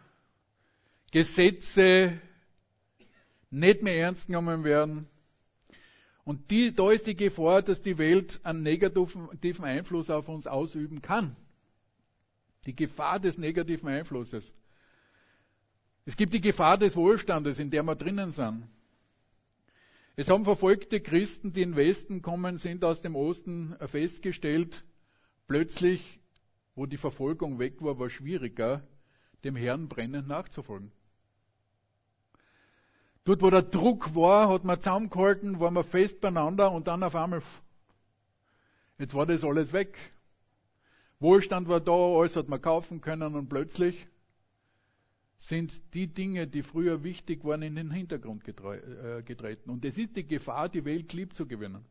Gesetze 1.11 2.21
nicht 3.49 3.83
mehr 3.83 3.97
ernst 3.97 4.27
genommen 4.27 4.63
werden. 4.63 5.09
Und 6.25 6.49
die, 6.49 6.73
da 6.73 6.91
ist 6.91 7.05
die 7.05 7.15
Gefahr, 7.15 7.61
dass 7.61 7.81
die 7.81 7.99
Welt 7.99 8.39
einen 8.43 8.63
negativen 8.63 9.63
Einfluss 9.63 10.09
auf 10.09 10.27
uns 10.27 10.47
ausüben 10.47 11.01
kann. 11.01 11.35
Die 12.65 12.75
Gefahr 12.75 13.19
des 13.19 13.37
negativen 13.37 13.87
Einflusses. 13.87 14.51
Es 16.03 16.17
gibt 16.17 16.33
die 16.33 16.41
Gefahr 16.41 16.79
des 16.79 16.95
Wohlstandes, 16.95 17.59
in 17.59 17.69
der 17.69 17.83
wir 17.83 17.95
drinnen 17.95 18.31
sind. 18.31 18.67
Es 20.15 20.29
haben 20.29 20.45
verfolgte 20.45 20.99
Christen, 20.99 21.53
die 21.53 21.61
in 21.61 21.71
den 21.71 21.77
Westen 21.77 22.21
kommen, 22.23 22.57
sind 22.57 22.83
aus 22.83 23.01
dem 23.01 23.15
Osten 23.15 23.75
festgestellt, 23.87 24.83
plötzlich, 25.47 26.19
wo 26.73 26.87
die 26.87 26.97
Verfolgung 26.97 27.59
weg 27.59 27.81
war, 27.81 27.99
war 27.99 28.09
schwieriger, 28.09 28.81
dem 29.43 29.55
Herrn 29.55 29.89
brennend 29.89 30.27
nachzufolgen. 30.27 30.91
Dort, 33.25 33.41
wo 33.41 33.49
der 33.49 33.63
Druck 33.63 34.13
war, 34.13 34.49
hat 34.49 34.63
man 34.63 34.79
zusammengehalten, 34.79 35.59
war 35.59 35.71
man 35.71 35.83
fest 35.83 36.21
beieinander 36.21 36.71
und 36.71 36.87
dann 36.87 37.01
auf 37.01 37.15
einmal, 37.15 37.41
jetzt 38.99 39.15
war 39.15 39.25
das 39.25 39.43
alles 39.43 39.73
weg. 39.73 39.97
Wohlstand 41.19 41.67
war 41.67 41.79
da, 41.79 41.91
alles 41.91 42.35
hat 42.35 42.47
man 42.49 42.61
kaufen 42.61 43.01
können 43.01 43.33
und 43.33 43.49
plötzlich 43.49 44.07
sind 45.37 45.73
die 45.95 46.07
Dinge, 46.07 46.47
die 46.47 46.61
früher 46.61 47.03
wichtig 47.03 47.43
waren, 47.43 47.63
in 47.63 47.75
den 47.75 47.89
Hintergrund 47.89 48.43
äh, 48.47 49.23
getreten. 49.23 49.71
Und 49.71 49.83
es 49.85 49.97
ist 49.97 50.15
die 50.15 50.27
Gefahr, 50.27 50.69
die 50.69 50.85
Welt 50.85 51.11
lieb 51.13 51.33
zu 51.33 51.47
gewinnen. 51.47 51.83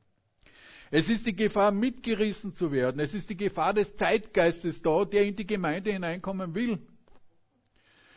Es 0.92 1.09
ist 1.09 1.27
die 1.27 1.35
Gefahr, 1.35 1.73
mitgerissen 1.73 2.55
zu 2.55 2.70
werden. 2.70 3.01
Es 3.01 3.12
ist 3.12 3.29
die 3.29 3.37
Gefahr 3.37 3.75
des 3.75 3.97
Zeitgeistes 3.97 4.83
da, 4.83 5.05
der 5.05 5.25
in 5.25 5.35
die 5.35 5.47
Gemeinde 5.47 5.90
hineinkommen 5.90 6.55
will. 6.55 6.79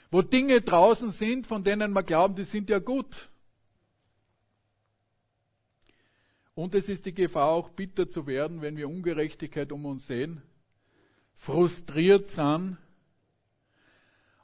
Wo 0.10 0.22
Dinge 0.22 0.62
draußen 0.62 1.12
sind, 1.12 1.48
von 1.48 1.64
denen 1.64 1.92
wir 1.92 2.04
glauben, 2.04 2.36
die 2.36 2.46
sind 2.46 2.70
ja 2.70 2.80
gut. 2.80 3.30
Und 6.56 6.74
es 6.74 6.90
ist 6.90 7.06
die 7.06 7.14
Gefahr 7.14 7.50
auch 7.50 7.70
bitter 7.70 8.10
zu 8.10 8.26
werden, 8.26 8.62
wenn 8.62 8.78
wir 8.78 8.90
Ungerechtigkeit 8.90 9.72
um 9.72 9.86
uns 9.86 10.08
sehen, 10.08 10.42
frustriert 11.36 12.30
sind. 12.30 12.78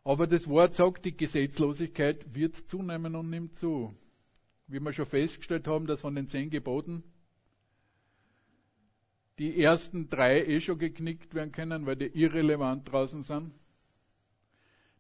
Aber 0.04 0.28
das 0.28 0.48
Wort 0.48 0.74
sagt, 0.74 1.06
die 1.06 1.16
Gesetzlosigkeit 1.16 2.36
wird 2.36 2.56
zunehmen 2.68 3.16
und 3.16 3.30
nimmt 3.30 3.56
zu. 3.56 3.96
Wie 4.68 4.80
wir 4.80 4.92
schon 4.92 5.06
festgestellt 5.06 5.66
haben, 5.68 5.88
dass 5.88 6.02
von 6.02 6.14
den 6.14 6.28
zehn 6.28 6.50
Geboten 6.50 7.04
die 9.40 9.60
ersten 9.64 10.10
drei 10.10 10.44
eh 10.46 10.62
schon 10.62 10.78
geknickt 10.78 11.34
werden 11.34 11.52
können, 11.52 11.86
weil 11.86 11.96
die 11.96 12.06
irrelevant 12.08 12.92
draußen 12.92 13.24
sind 13.24 13.54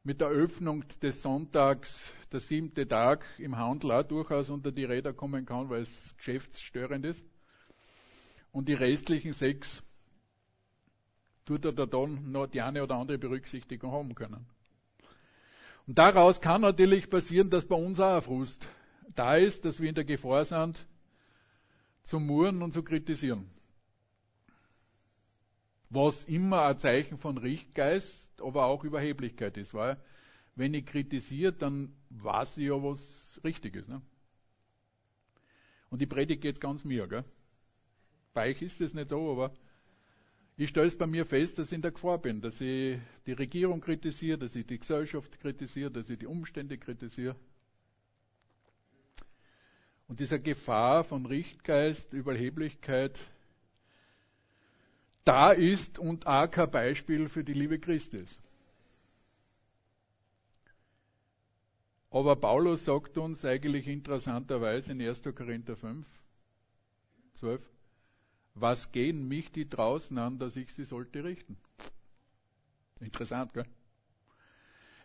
mit 0.04 0.20
der 0.20 0.28
Öffnung 0.28 0.84
des 1.02 1.22
Sonntags 1.22 2.13
der 2.32 2.42
siebte 2.42 2.86
Tag 2.88 3.26
im 3.38 3.58
Handel 3.58 3.92
auch 3.94 4.04
durchaus 4.04 4.50
unter 4.50 4.72
die 4.72 4.84
Räder 4.84 5.13
kommen 5.13 5.46
kann, 5.46 5.70
weil 5.70 5.84
es 5.84 6.13
geschäftsstörend 6.18 7.06
ist. 7.06 7.26
Und 8.52 8.68
die 8.68 8.74
restlichen 8.74 9.34
sechs 9.34 9.82
tut 11.46 11.63
er 11.66 11.72
da 11.72 11.86
dann 11.86 12.32
noch 12.32 12.48
die 12.48 12.62
eine 12.62 12.84
oder 12.84 12.96
andere 12.96 13.18
Berücksichtigung 13.18 13.92
haben 13.92 14.13
können. 14.13 14.46
Und 15.88 15.98
daraus 15.98 16.39
kann 16.39 16.62
natürlich 16.62 17.10
passieren, 17.10 17.50
dass 17.50 17.66
bei 17.66 17.76
uns 17.76 18.00
auch 18.00 18.16
ein 18.16 18.22
Frust 18.22 18.68
da 19.16 19.36
ist, 19.36 19.63
dass 19.66 19.80
wir 19.82 19.89
in 19.89 19.96
der 19.96 20.06
Gefahr 20.06 20.46
sind, 20.46 20.86
zu 22.04 22.20
murren 22.20 22.62
und 22.62 22.74
zu 22.74 22.84
kritisieren. 22.84 23.50
Was 25.96 26.24
immer 26.26 26.64
ein 26.64 26.80
Zeichen 26.80 27.20
von 27.20 27.38
Richtgeist 27.38 28.42
aber 28.42 28.66
auch 28.66 28.84
Überheblichkeit 28.84 29.58
ist, 29.58 29.76
weil 29.76 29.98
wenn 30.56 30.74
ich 30.74 30.88
kritisiere, 30.88 31.54
dann 31.54 31.94
weiß 32.10 32.58
ich 32.58 32.66
ja, 32.66 32.82
was 32.82 33.40
richtig 33.44 33.76
ist. 33.76 33.88
Ne? 33.88 34.02
Und 35.92 36.02
die 36.02 36.08
Predigt 36.08 36.42
geht 36.42 36.60
ganz 36.60 36.84
mir. 36.84 37.08
Gell? 37.08 37.24
Bei 38.34 38.50
euch 38.50 38.62
ist 38.64 38.82
es 38.82 38.96
nicht 38.96 39.10
so, 39.10 39.32
aber 39.32 39.54
ich 40.58 40.70
stelle 40.70 40.88
es 40.88 40.98
bei 40.98 41.06
mir 41.06 41.28
fest, 41.28 41.60
dass 41.60 41.68
ich 41.68 41.76
in 41.76 41.84
der 41.84 41.92
Gefahr 41.92 42.18
bin, 42.18 42.42
dass 42.42 42.60
ich 42.60 42.98
die 43.28 43.34
Regierung 43.34 43.80
kritisiere, 43.80 44.40
dass 44.40 44.56
ich 44.56 44.66
die 44.66 44.80
Gesellschaft 44.80 45.40
kritisiere, 45.40 45.92
dass 45.92 46.10
ich 46.10 46.18
die 46.18 46.26
Umstände 46.26 46.80
kritisiere. 46.80 47.36
Und 50.08 50.20
dieser 50.20 50.40
Gefahr 50.40 51.04
von 51.04 51.28
Richtgeist, 51.28 52.14
Überheblichkeit, 52.14 53.20
da 55.24 55.52
ist 55.52 56.00
und 56.00 56.28
auch 56.28 56.50
kein 56.50 56.70
Beispiel 56.70 57.30
für 57.30 57.44
die 57.44 57.54
Liebe 57.54 57.80
Christi 57.80 58.26
Aber 62.10 62.36
Paulus 62.36 62.86
sagt 62.86 63.18
uns 63.18 63.44
eigentlich 63.44 63.88
interessanterweise 63.88 64.92
in 64.92 65.02
1. 65.02 65.24
Korinther 65.36 65.76
5, 65.76 66.06
12, 67.40 67.62
was 68.54 68.92
gehen 68.92 69.28
mich 69.28 69.52
die 69.52 69.68
draußen 69.68 70.16
an, 70.20 70.38
dass 70.38 70.56
ich 70.56 70.72
sie 70.74 70.86
sollte 70.86 71.24
richten? 71.24 71.58
Interessant, 73.00 73.54
gell? 73.54 73.66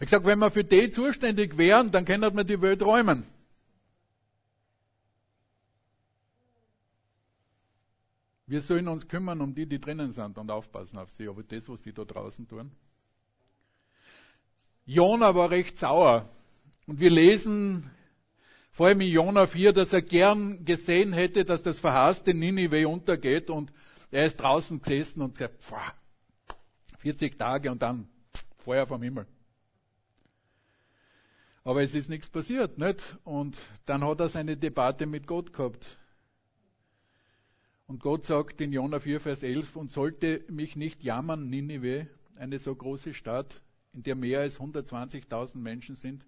Ich 0.01 0.11
sag, 0.11 0.25
wenn 0.27 0.39
wir 0.39 0.51
für 0.51 0.63
die 0.65 0.91
zuständig 0.91 1.57
wären, 1.57 1.91
dann 1.91 2.05
könnte 2.05 2.31
man 2.31 2.47
die 2.47 2.61
Welt 2.61 2.83
räumen. 2.83 3.25
Wir 8.49 8.63
sollen 8.63 8.89
uns 8.89 9.07
kümmern 9.07 9.43
um 9.43 9.55
die, 9.55 9.67
die 9.67 9.79
drinnen 9.79 10.13
sind 10.13 10.39
und 10.39 10.51
aufpassen 10.51 10.99
auf 10.99 11.11
sie, 11.11 11.29
aber 11.29 11.43
das, 11.43 11.69
was 11.69 11.83
die 11.83 11.93
da 11.93 12.05
draußen 12.05 12.49
tun. 12.49 12.73
Jona 14.87 15.35
war 15.35 15.51
recht 15.51 15.77
sauer. 15.77 16.27
Und 16.87 16.99
wir 16.99 17.11
lesen 17.11 17.91
vor 18.71 18.87
allem 18.87 19.03
in 19.03 19.09
Jona 19.09 19.45
4, 19.47 19.73
dass 19.73 19.93
er 19.93 20.01
gern 20.01 20.65
gesehen 20.65 21.13
hätte, 21.13 21.45
dass 21.45 21.63
das 21.63 21.79
verhasste 21.79 22.33
Ninive 22.33 22.89
untergeht 22.89 23.51
und 23.51 23.71
er 24.11 24.25
ist 24.25 24.37
draußen 24.39 24.81
gesessen 24.81 25.21
und 25.21 25.37
gesagt, 25.37 25.63
40 27.01 27.39
Tage 27.39 27.71
und 27.71 27.83
dann 27.83 28.09
Feuer 28.57 28.87
vom 28.87 29.03
Himmel. 29.03 29.27
Aber 31.65 31.83
es 31.83 31.93
ist 31.93 32.09
nichts 32.09 32.31
passiert, 32.31 32.79
nicht? 32.79 33.19
Und 33.25 33.59
dann 33.85 34.03
hat 34.03 34.21
er 34.21 34.31
seine 34.31 34.57
Debatte 34.57 35.05
mit 35.05 35.27
Gott 35.27 35.53
gehabt. 35.53 35.99
Und 37.89 38.01
Gott 38.01 38.27
sagt 38.27 38.61
in 38.61 38.71
Jona 38.71 39.01
4, 39.01 39.19
Vers 39.19 39.43
11, 39.43 39.75
und 39.75 39.91
sollte 39.91 40.45
mich 40.51 40.77
nicht 40.77 41.03
jammern, 41.03 41.49
Ninive, 41.49 42.07
eine 42.37 42.59
so 42.59 42.75
große 42.75 43.15
Stadt, 43.15 43.63
in 43.95 44.03
der 44.03 44.15
mehr 44.15 44.41
als 44.41 44.61
120.000 44.61 45.57
Menschen 45.57 45.97
sind, 45.97 46.25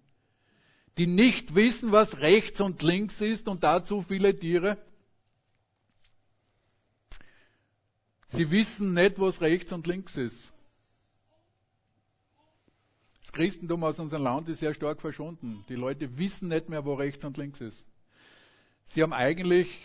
die 0.97 1.05
nicht 1.05 1.53
wissen, 1.53 1.91
was 1.91 2.17
rechts 2.17 2.59
und 2.59 2.81
links 2.81 3.21
ist 3.21 3.47
und 3.47 3.63
dazu 3.63 4.01
viele 4.01 4.37
Tiere. 4.37 4.83
Sie 8.27 8.49
wissen 8.49 8.95
nicht, 8.95 9.19
was 9.19 9.39
rechts 9.39 9.71
und 9.71 9.85
links 9.85 10.17
ist. 10.17 10.51
Das 13.19 13.31
Christentum 13.31 13.83
aus 13.83 13.99
unserem 13.99 14.23
Land 14.23 14.49
ist 14.49 14.61
sehr 14.61 14.73
stark 14.73 14.99
verschwunden. 14.99 15.63
Die 15.69 15.75
Leute 15.75 16.17
wissen 16.17 16.49
nicht 16.49 16.69
mehr, 16.69 16.83
wo 16.85 16.95
rechts 16.95 17.23
und 17.23 17.37
links 17.37 17.61
ist. 17.61 17.85
Sie 18.85 19.03
haben 19.03 19.13
eigentlich 19.13 19.77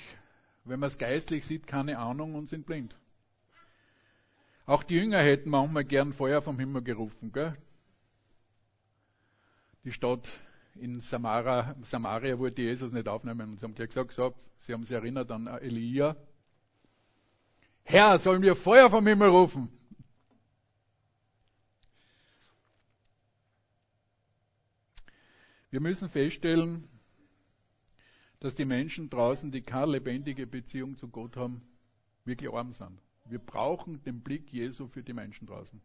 wenn 0.67 0.81
man 0.81 0.89
es 0.89 0.99
geistlich 0.99 1.47
sieht, 1.47 1.67
keine 1.67 1.99
Ahnung 1.99 2.35
und 2.35 2.49
sind 2.49 2.67
blind. 2.67 2.99
Auch 4.67 4.83
die 4.83 4.97
Jünger 4.97 5.23
hätten 5.23 5.51
manchmal 5.51 5.85
gern 5.85 6.13
Feuer 6.13 6.43
vom 6.43 6.59
Himmel 6.59 6.83
gerufen. 6.83 7.33
Gell? 7.33 7.57
Die 9.85 9.93
Stadt 9.93 10.29
in 10.75 11.01
Samaria, 11.01 11.77
Samaria 11.85 12.39
wollte 12.39 12.63
Jesus 12.63 12.93
nicht 12.93 13.07
aufnehmen. 13.07 13.51
Und 13.51 13.61
sie 13.61 13.65
haben 13.65 13.75
gleich 13.75 13.89
gesagt, 13.89 14.13
so, 14.13 14.35
sie 14.59 14.73
haben 14.73 14.85
sich 14.85 14.97
erinnert 14.97 15.31
an 15.31 15.47
Elia. 15.47 16.17
Herr, 17.85 18.19
sollen 18.19 18.43
wir 18.43 18.57
Feuer 18.57 18.91
vom 18.91 19.07
Himmel 19.07 19.29
rufen? 19.29 19.71
Wir 25.71 25.81
müssen 25.81 26.09
feststellen, 26.09 26.89
dass 28.41 28.55
die 28.55 28.65
Menschen 28.65 29.09
draußen, 29.09 29.51
die 29.51 29.63
keine 29.63 29.93
lebendige 29.93 30.47
Beziehung 30.47 30.97
zu 30.97 31.09
Gott 31.09 31.37
haben, 31.37 31.63
wirklich 32.25 32.53
arm 32.53 32.73
sind. 32.73 33.01
Wir 33.25 33.39
brauchen 33.39 34.03
den 34.03 34.23
Blick 34.23 34.53
Jesu 34.53 34.89
für 34.89 35.03
die 35.03 35.13
Menschen 35.13 35.47
draußen. 35.47 35.81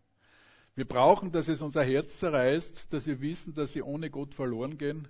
Wir 0.76 0.86
brauchen, 0.86 1.32
dass 1.32 1.48
es 1.48 1.62
unser 1.62 1.84
Herz 1.84 2.18
zerreißt, 2.20 2.94
dass 2.94 3.06
wir 3.06 3.20
wissen, 3.20 3.54
dass 3.54 3.74
sie 3.74 3.82
ohne 3.82 4.10
Gott 4.10 4.34
verloren 4.34 4.78
gehen. 4.78 5.08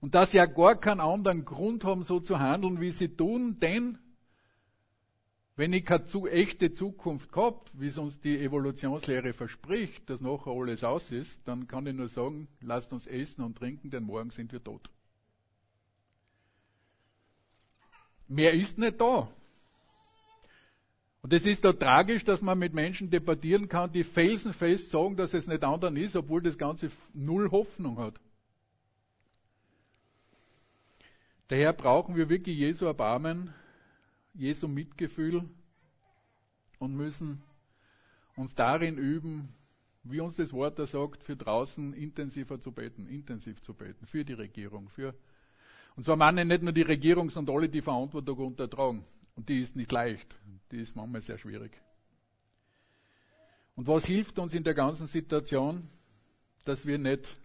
Und 0.00 0.14
dass 0.14 0.30
sie 0.30 0.36
ja 0.36 0.46
gar 0.46 0.78
keinen 0.78 1.00
anderen 1.00 1.44
Grund 1.44 1.84
haben, 1.84 2.04
so 2.04 2.20
zu 2.20 2.38
handeln, 2.38 2.80
wie 2.80 2.90
sie 2.90 3.08
tun, 3.08 3.58
denn 3.60 3.98
wenn 5.56 5.72
ich 5.72 5.86
keine 5.86 6.04
zu 6.04 6.26
echte 6.26 6.72
Zukunft 6.72 7.32
gehabt, 7.32 7.70
wie 7.72 7.86
es 7.86 7.96
uns 7.96 8.20
die 8.20 8.38
Evolutionslehre 8.38 9.32
verspricht, 9.32 10.08
dass 10.10 10.20
nachher 10.20 10.52
alles 10.52 10.84
aus 10.84 11.10
ist, 11.10 11.40
dann 11.48 11.66
kann 11.66 11.86
ich 11.86 11.94
nur 11.94 12.10
sagen, 12.10 12.46
lasst 12.60 12.92
uns 12.92 13.06
essen 13.06 13.42
und 13.42 13.56
trinken, 13.56 13.88
denn 13.88 14.02
morgen 14.02 14.30
sind 14.30 14.52
wir 14.52 14.62
tot. 14.62 14.90
Mehr 18.28 18.52
ist 18.52 18.78
nicht 18.78 19.00
da. 19.00 19.28
Und 21.22 21.32
es 21.32 21.44
ist 21.44 21.64
da 21.64 21.72
tragisch, 21.72 22.24
dass 22.24 22.40
man 22.40 22.58
mit 22.58 22.72
Menschen 22.72 23.10
debattieren 23.10 23.68
kann, 23.68 23.92
die 23.92 24.04
felsenfest 24.04 24.90
sagen, 24.90 25.16
dass 25.16 25.34
es 25.34 25.48
nicht 25.48 25.64
anderen 25.64 25.96
ist, 25.96 26.14
obwohl 26.14 26.40
das 26.40 26.56
Ganze 26.56 26.90
null 27.14 27.50
Hoffnung 27.50 27.98
hat. 27.98 28.20
Daher 31.48 31.72
brauchen 31.72 32.16
wir 32.16 32.28
wirklich 32.28 32.56
Jesu 32.56 32.86
Erbarmen, 32.86 33.52
Jesu 34.34 34.68
Mitgefühl 34.68 35.48
und 36.78 36.94
müssen 36.94 37.42
uns 38.36 38.54
darin 38.54 38.98
üben, 38.98 39.48
wie 40.02 40.20
uns 40.20 40.36
das 40.36 40.52
Wort 40.52 40.78
da 40.78 40.86
sagt, 40.86 41.22
für 41.24 41.36
draußen 41.36 41.92
intensiver 41.94 42.60
zu 42.60 42.72
beten, 42.72 43.08
intensiv 43.08 43.60
zu 43.62 43.74
beten, 43.74 44.06
für 44.06 44.24
die 44.24 44.34
Regierung, 44.34 44.88
für 44.88 45.14
und 45.96 46.04
zwar 46.04 46.16
meine 46.16 46.44
nicht 46.44 46.62
nur 46.62 46.72
die 46.72 46.82
Regierung, 46.82 47.30
sondern 47.30 47.56
alle, 47.56 47.68
die 47.68 47.80
Verantwortung 47.80 48.38
untertragen. 48.38 49.04
Und 49.34 49.48
die 49.48 49.60
ist 49.60 49.76
nicht 49.76 49.90
leicht. 49.90 50.36
Die 50.70 50.78
ist 50.78 50.94
manchmal 50.94 51.22
sehr 51.22 51.38
schwierig. 51.38 51.72
Und 53.74 53.86
was 53.86 54.06
hilft 54.06 54.38
uns 54.38 54.54
in 54.54 54.64
der 54.64 54.74
ganzen 54.74 55.06
Situation, 55.06 55.88
dass 56.64 56.86
wir 56.86 56.98
nicht 56.98 57.38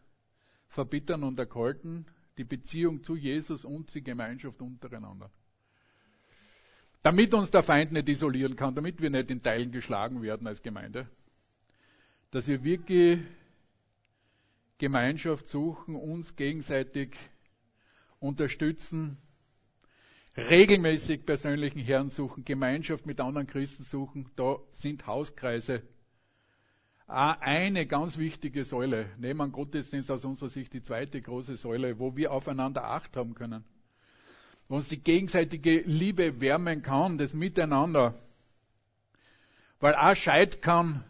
verbittern 0.70 1.24
und 1.24 1.38
erkalten, 1.40 2.06
die 2.38 2.44
Beziehung 2.44 3.04
zu 3.04 3.16
Jesus 3.16 3.66
und 3.66 3.94
die 3.94 4.02
Gemeinschaft 4.02 4.62
untereinander. 4.62 5.30
Damit 7.04 7.34
uns 7.34 7.52
der 7.52 7.64
Feind 7.64 7.92
nicht 7.92 8.08
isolieren 8.10 8.56
kann, 8.56 8.76
damit 8.76 9.02
wir 9.02 9.10
nicht 9.10 9.30
in 9.32 9.42
Teilen 9.42 9.72
geschlagen 9.72 10.22
werden 10.22 10.48
als 10.48 10.62
Gemeinde. 10.62 11.10
Dass 12.32 12.48
wir 12.48 12.64
wirklich 12.64 13.20
Gemeinschaft 14.78 15.48
suchen, 15.48 15.96
uns 15.96 16.36
gegenseitig 16.36 17.18
unterstützen, 18.22 19.18
regelmäßig 20.38 21.26
persönlichen 21.26 21.80
Herrn 21.80 22.12
suchen, 22.12 22.46
Gemeinschaft 22.46 23.06
mit 23.06 23.20
anderen 23.20 23.48
Christen 23.48 23.84
suchen. 23.84 24.30
Da 24.38 24.58
sind 24.72 25.06
Hauskreise 25.06 25.82
eine 27.08 27.86
ganz 27.88 28.18
wichtige 28.18 28.64
Säule. 28.64 29.10
Neben 29.18 29.40
dem 29.40 29.52
Gottesdienst 29.52 30.10
aus 30.10 30.24
unserer 30.24 30.50
Sicht 30.50 30.72
die 30.72 30.82
zweite 30.82 31.22
große 31.22 31.58
Säule, 31.58 32.00
wo 32.00 32.16
wir 32.16 32.32
aufeinander 32.32 32.86
Acht 32.86 33.18
haben 33.18 33.34
können. 33.34 33.66
Wo 34.70 34.76
uns 34.76 34.88
die 34.88 35.02
gegenseitige 35.02 35.82
Liebe 35.82 36.40
wärmen 36.40 36.82
kann, 36.82 37.18
das 37.18 37.34
Miteinander. 37.34 38.16
Weil 39.82 39.96
auch 39.96 40.16
Scheit 40.16 40.62
kann 40.62 41.04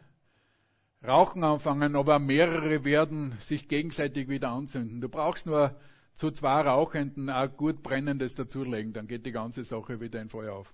Rauchen 1.05 1.43
anfangen, 1.43 1.95
aber 1.95 2.17
mehrere 2.19 2.83
werden 2.83 3.35
sich 3.41 3.67
gegenseitig 3.67 4.27
wieder 4.29 4.49
anzünden. 4.49 5.01
Du 5.01 5.09
brauchst 5.09 5.45
nur 5.45 5.75
zu 6.21 6.29
zwei 6.29 6.61
Rauchenden 6.61 7.31
auch 7.31 7.47
gut 7.57 7.81
Brennendes 7.81 8.35
dazulegen, 8.35 8.93
dann 8.93 9.07
geht 9.07 9.25
die 9.25 9.31
ganze 9.31 9.63
Sache 9.63 9.99
wieder 9.99 10.21
in 10.21 10.29
Feuer 10.29 10.53
auf. 10.53 10.71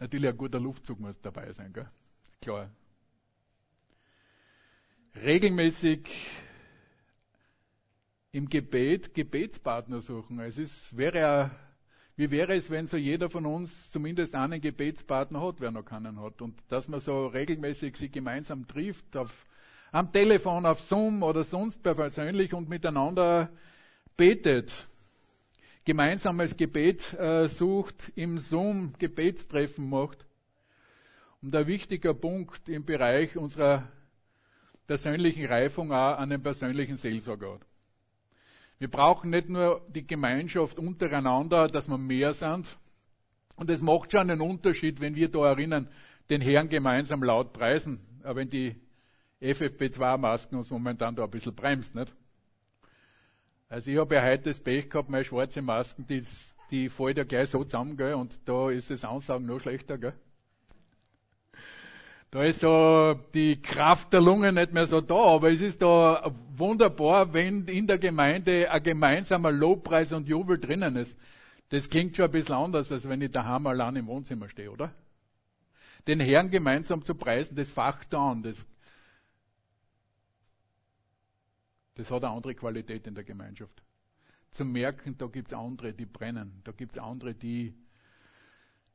Natürlich 0.00 0.28
ein 0.28 0.36
guter 0.36 0.58
Luftzug 0.58 0.98
muss 0.98 1.20
dabei 1.20 1.52
sein, 1.52 1.72
gell? 1.72 1.88
Klar. 2.42 2.68
Regelmäßig 5.14 6.10
im 8.32 8.48
Gebet 8.48 9.14
Gebetspartner 9.14 10.00
suchen. 10.00 10.40
Es 10.40 10.58
ist, 10.58 10.96
wäre 10.96 11.52
wie 12.16 12.32
wäre 12.32 12.54
es, 12.56 12.70
wenn 12.70 12.88
so 12.88 12.96
jeder 12.96 13.30
von 13.30 13.46
uns 13.46 13.88
zumindest 13.92 14.34
einen 14.34 14.60
Gebetspartner 14.60 15.40
hat, 15.40 15.60
wer 15.60 15.70
noch 15.70 15.84
keinen 15.84 16.20
hat, 16.20 16.42
und 16.42 16.60
dass 16.70 16.88
man 16.88 16.98
so 16.98 17.28
regelmäßig 17.28 17.96
sich 17.96 18.10
gemeinsam 18.10 18.66
trifft 18.66 19.16
auf 19.16 19.46
am 19.94 20.10
Telefon, 20.10 20.66
auf 20.66 20.80
Zoom 20.80 21.22
oder 21.22 21.44
sonst 21.44 21.80
persönlich 21.80 22.52
und 22.52 22.68
miteinander 22.68 23.48
betet, 24.16 24.88
gemeinsames 25.84 26.56
Gebet 26.56 27.12
äh, 27.12 27.46
sucht, 27.46 28.10
im 28.16 28.38
Zoom 28.38 28.94
Gebetstreffen 28.98 29.88
macht. 29.88 30.26
Und 31.40 31.54
ein 31.54 31.68
wichtiger 31.68 32.12
Punkt 32.12 32.68
im 32.68 32.84
Bereich 32.84 33.36
unserer 33.36 33.88
persönlichen 34.88 35.46
Reifung 35.46 35.92
auch 35.92 36.18
einen 36.18 36.42
persönlichen 36.42 36.96
Seelsorger. 36.96 37.60
Wir 38.80 38.88
brauchen 38.88 39.30
nicht 39.30 39.48
nur 39.48 39.86
die 39.94 40.04
Gemeinschaft 40.04 40.76
untereinander, 40.76 41.68
dass 41.68 41.86
wir 41.86 41.98
mehr 41.98 42.34
sind. 42.34 42.66
Und 43.54 43.70
es 43.70 43.80
macht 43.80 44.10
schon 44.10 44.28
einen 44.28 44.40
Unterschied, 44.40 45.00
wenn 45.00 45.14
wir 45.14 45.28
da 45.28 45.50
erinnern, 45.50 45.88
den 46.30 46.40
Herrn 46.40 46.68
gemeinsam 46.68 47.22
laut 47.22 47.52
preisen. 47.52 48.00
Wenn 48.24 48.50
die 48.50 48.74
FFP2-Masken 49.44 50.56
uns 50.56 50.70
momentan 50.70 51.14
da 51.14 51.24
ein 51.24 51.30
bisschen 51.30 51.54
bremst, 51.54 51.94
nicht? 51.94 52.12
Also 53.68 53.90
ich 53.90 53.98
habe 53.98 54.14
ja 54.14 54.22
heute 54.22 54.44
das 54.44 54.60
Pech 54.60 54.88
gehabt, 54.88 55.10
meine 55.10 55.24
schwarze 55.24 55.60
Masken, 55.60 56.06
die, 56.06 56.24
die 56.70 56.88
fällt 56.88 57.18
ja 57.18 57.24
gleich 57.24 57.50
so 57.50 57.64
zusammen, 57.64 57.96
gell? 57.96 58.14
und 58.14 58.38
da 58.48 58.70
ist 58.70 58.90
das 58.90 59.04
Ansagen 59.04 59.46
noch 59.46 59.60
schlechter, 59.60 59.98
gell? 59.98 60.14
Da 62.30 62.42
ist 62.42 62.60
so 62.60 63.14
die 63.32 63.60
Kraft 63.62 64.12
der 64.12 64.20
Lunge 64.20 64.52
nicht 64.52 64.72
mehr 64.72 64.86
so 64.86 65.00
da, 65.00 65.14
aber 65.14 65.52
es 65.52 65.60
ist 65.60 65.80
da 65.80 66.32
wunderbar, 66.56 67.32
wenn 67.32 67.66
in 67.68 67.86
der 67.86 67.98
Gemeinde 67.98 68.70
ein 68.70 68.82
gemeinsamer 68.82 69.52
Lobpreis 69.52 70.12
und 70.12 70.26
Jubel 70.26 70.58
drinnen 70.58 70.96
ist. 70.96 71.16
Das 71.68 71.88
klingt 71.88 72.16
schon 72.16 72.26
ein 72.26 72.32
bisschen 72.32 72.56
anders, 72.56 72.90
als 72.90 73.08
wenn 73.08 73.20
ich 73.20 73.30
daheim 73.30 73.66
allein 73.68 73.96
im 73.96 74.06
Wohnzimmer 74.08 74.48
stehe, 74.48 74.70
oder? 74.70 74.92
den 76.06 76.20
Herrn 76.20 76.50
gemeinsam 76.50 77.04
zu 77.04 77.14
preisen, 77.14 77.56
das 77.56 77.70
facht 77.70 78.14
an, 78.14 78.42
das, 78.42 78.66
das 81.94 82.10
hat 82.10 82.24
eine 82.24 82.34
andere 82.34 82.54
Qualität 82.54 83.06
in 83.06 83.14
der 83.14 83.24
Gemeinschaft. 83.24 83.82
Zu 84.50 84.64
merken, 84.64 85.16
da 85.18 85.26
gibt 85.26 85.48
es 85.48 85.54
andere, 85.54 85.92
die 85.92 86.06
brennen, 86.06 86.60
da 86.64 86.72
gibt 86.72 86.92
es 86.92 86.98
andere, 86.98 87.34
die 87.34 87.74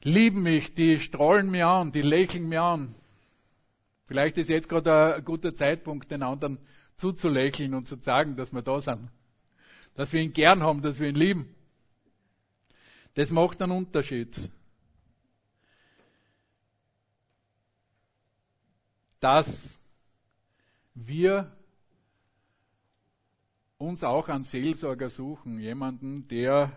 lieben 0.01 0.43
mich, 0.43 0.73
die 0.73 0.99
strahlen 0.99 1.49
mir 1.49 1.67
an, 1.67 1.91
die 1.91 2.01
lächeln 2.01 2.47
mir 2.47 2.61
an. 2.61 2.95
Vielleicht 4.05 4.37
ist 4.37 4.49
jetzt 4.49 4.69
gerade 4.69 5.15
ein 5.15 5.25
guter 5.25 5.53
Zeitpunkt, 5.53 6.09
den 6.09 6.23
anderen 6.23 6.57
zuzulächeln 6.97 7.73
und 7.73 7.87
zu 7.87 7.95
sagen, 7.97 8.35
dass 8.35 8.53
wir 8.53 8.61
da 8.61 8.79
sind. 8.79 9.09
Dass 9.95 10.11
wir 10.13 10.21
ihn 10.21 10.33
gern 10.33 10.63
haben, 10.63 10.81
dass 10.81 10.99
wir 10.99 11.09
ihn 11.09 11.15
lieben. 11.15 11.55
Das 13.15 13.29
macht 13.31 13.61
einen 13.61 13.73
Unterschied. 13.73 14.49
Dass 19.19 19.79
wir 20.95 21.51
uns 23.79 24.03
auch 24.03 24.27
einen 24.27 24.43
Seelsorger 24.43 25.09
suchen, 25.09 25.57
jemanden, 25.57 26.27
der 26.27 26.75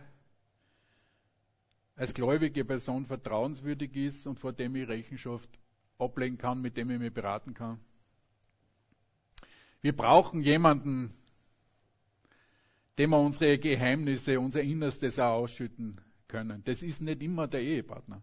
als 1.97 2.15
gläubige 2.15 2.65
Person 2.65 3.07
vertrauenswürdig 3.07 3.95
ist 3.97 4.27
und 4.27 4.39
vor 4.39 4.53
dem 4.53 4.75
ich 4.77 4.89
Rechenschaft 4.89 5.49
ablegen 5.99 6.39
kann, 6.39 6.63
mit 6.63 6.77
dem 6.77 6.91
ich 6.91 6.99
mich 7.01 7.13
beraten 7.13 7.55
kann. 7.55 7.81
Wir 9.83 9.95
brauchen 9.95 10.43
jemanden, 10.43 11.13
dem 12.99 13.11
wir 13.11 13.19
unsere 13.19 13.59
Geheimnisse, 13.59 14.39
unser 14.39 14.63
Innerstes 14.63 15.19
auch 15.19 15.43
ausschütten 15.43 16.01
können. 16.29 16.63
Das 16.65 16.83
ist 16.83 17.01
nicht 17.01 17.21
immer 17.21 17.49
der 17.49 17.63
Ehepartner. 17.63 18.23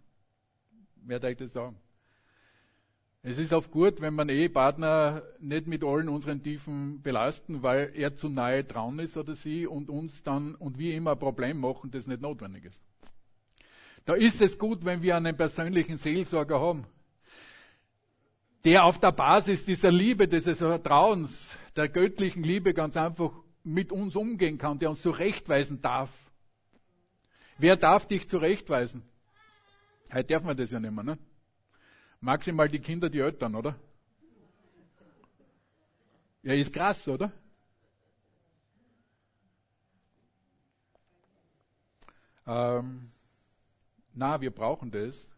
Wer 0.96 1.20
darf 1.20 1.32
ich 1.32 1.38
das 1.38 1.52
sagen? 1.52 1.78
Es 3.22 3.38
ist 3.38 3.52
oft 3.52 3.70
gut, 3.70 4.00
wenn 4.00 4.14
man 4.14 4.30
Ehepartner 4.30 5.24
nicht 5.40 5.68
mit 5.68 5.84
allen 5.84 6.08
unseren 6.08 6.42
Tiefen 6.42 7.02
belasten, 7.02 7.62
weil 7.64 7.92
er 7.94 8.16
zu 8.16 8.30
nahe 8.30 8.64
dran 8.64 8.98
ist 9.00 9.18
oder 9.18 9.36
sie 9.36 9.68
und 9.68 9.90
uns 9.90 10.24
dann 10.24 10.56
und 10.56 10.78
wir 10.78 10.96
immer 10.96 11.12
ein 11.12 11.20
Problem 11.20 11.60
machen, 11.60 11.92
das 11.92 12.08
nicht 12.08 12.22
notwendig 12.22 12.64
ist. 12.64 12.82
Da 14.06 14.14
ist 14.14 14.42
es 14.42 14.58
gut, 14.58 14.86
wenn 14.86 15.02
wir 15.02 15.18
einen 15.18 15.36
persönlichen 15.36 15.98
Seelsorger 15.98 16.62
haben, 16.62 16.88
der 18.64 18.86
auf 18.86 19.00
der 19.00 19.12
Basis 19.12 19.66
dieser 19.66 19.92
Liebe, 19.92 20.30
dieses 20.30 20.60
Vertrauens, 20.60 21.60
der 21.76 21.90
göttlichen 21.90 22.44
Liebe 22.44 22.74
ganz 22.74 22.96
einfach 22.96 23.34
mit 23.64 23.92
uns 23.92 24.16
umgehen 24.16 24.58
kann, 24.58 24.80
der 24.80 24.92
uns 24.92 25.02
zurechtweisen 25.02 25.82
darf. 25.82 26.10
Wer 27.58 27.76
darf 27.76 28.08
dich 28.08 28.30
zurechtweisen? 28.30 29.04
Heute 30.14 30.34
darf 30.34 30.44
man 30.44 30.56
das 30.56 30.72
ja 30.72 30.80
nicht 30.80 30.94
mehr, 30.94 31.04
ne? 31.04 31.18
Maximal 32.22 32.68
die 32.68 32.80
Kinder, 32.80 33.10
die 33.10 33.20
Eltern, 33.20 33.56
oder? 33.56 33.80
Ja, 36.44 36.54
ist 36.54 36.74
krass, 36.74 37.08
oder? 37.08 37.32
Ähm, 42.46 43.12
na, 44.14 44.42
wir 44.42 44.52
brauchen 44.52 44.92
das. 44.92 45.30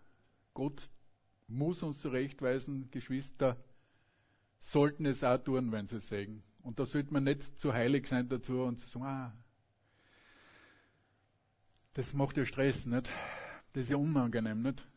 Gott 0.53 0.89
muss 1.47 1.83
uns 1.83 2.01
zurechtweisen, 2.01 2.89
Geschwister 2.91 3.57
sollten 4.59 5.05
es 5.05 5.23
auch 5.23 5.37
tun, 5.37 5.71
wenn 5.71 5.87
sie 5.87 5.97
es 5.97 6.07
sagen. 6.07 6.43
Und 6.63 6.79
da 6.79 6.85
sollte 6.85 7.11
man 7.13 7.23
nicht 7.23 7.59
zu 7.59 7.73
heilig 7.73 8.07
sein 8.07 8.29
dazu 8.29 8.61
und 8.61 8.79
sagen, 8.79 9.05
ah, 9.05 9.33
das 11.93 12.13
macht 12.13 12.37
ja 12.37 12.45
Stress, 12.45 12.85
nicht? 12.85 13.09
Das 13.73 13.83
ist 13.83 13.89
ja 13.89 13.97
unangenehm, 13.97 14.61
nicht? 14.61 14.87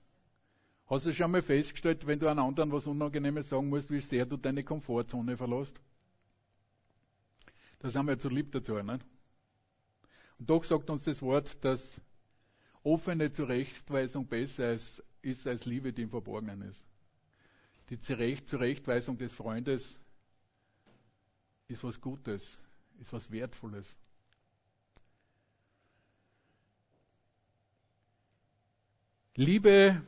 Hast 0.94 1.06
du 1.06 1.12
schon 1.12 1.32
mal 1.32 1.42
festgestellt, 1.42 2.06
wenn 2.06 2.20
du 2.20 2.28
einem 2.28 2.44
anderen 2.44 2.70
was 2.70 2.86
Unangenehmes 2.86 3.48
sagen 3.48 3.68
musst, 3.68 3.90
wie 3.90 3.98
sehr 3.98 4.24
du 4.24 4.36
deine 4.36 4.62
Komfortzone 4.62 5.36
verlässt? 5.36 5.74
Da 7.80 7.90
sind 7.90 8.06
wir 8.06 8.12
ja 8.12 8.18
zu 8.20 8.28
lieb 8.28 8.52
dazu, 8.52 8.74
nicht? 8.74 9.04
Und 10.38 10.48
doch 10.48 10.62
sagt 10.62 10.88
uns 10.90 11.02
das 11.02 11.20
Wort, 11.20 11.64
dass 11.64 12.00
offene 12.84 13.32
Zurechtweisung 13.32 14.28
besser 14.28 14.72
ist, 15.20 15.46
als 15.48 15.64
Liebe, 15.64 15.92
die 15.92 16.02
im 16.02 16.10
Verborgenen 16.10 16.62
ist. 16.62 16.86
Die 17.90 17.98
Zurechtweisung 17.98 19.18
des 19.18 19.34
Freundes 19.34 19.98
ist 21.66 21.82
was 21.82 22.00
Gutes, 22.00 22.60
ist 23.00 23.12
was 23.12 23.28
Wertvolles. 23.32 23.96
Liebe 29.34 30.00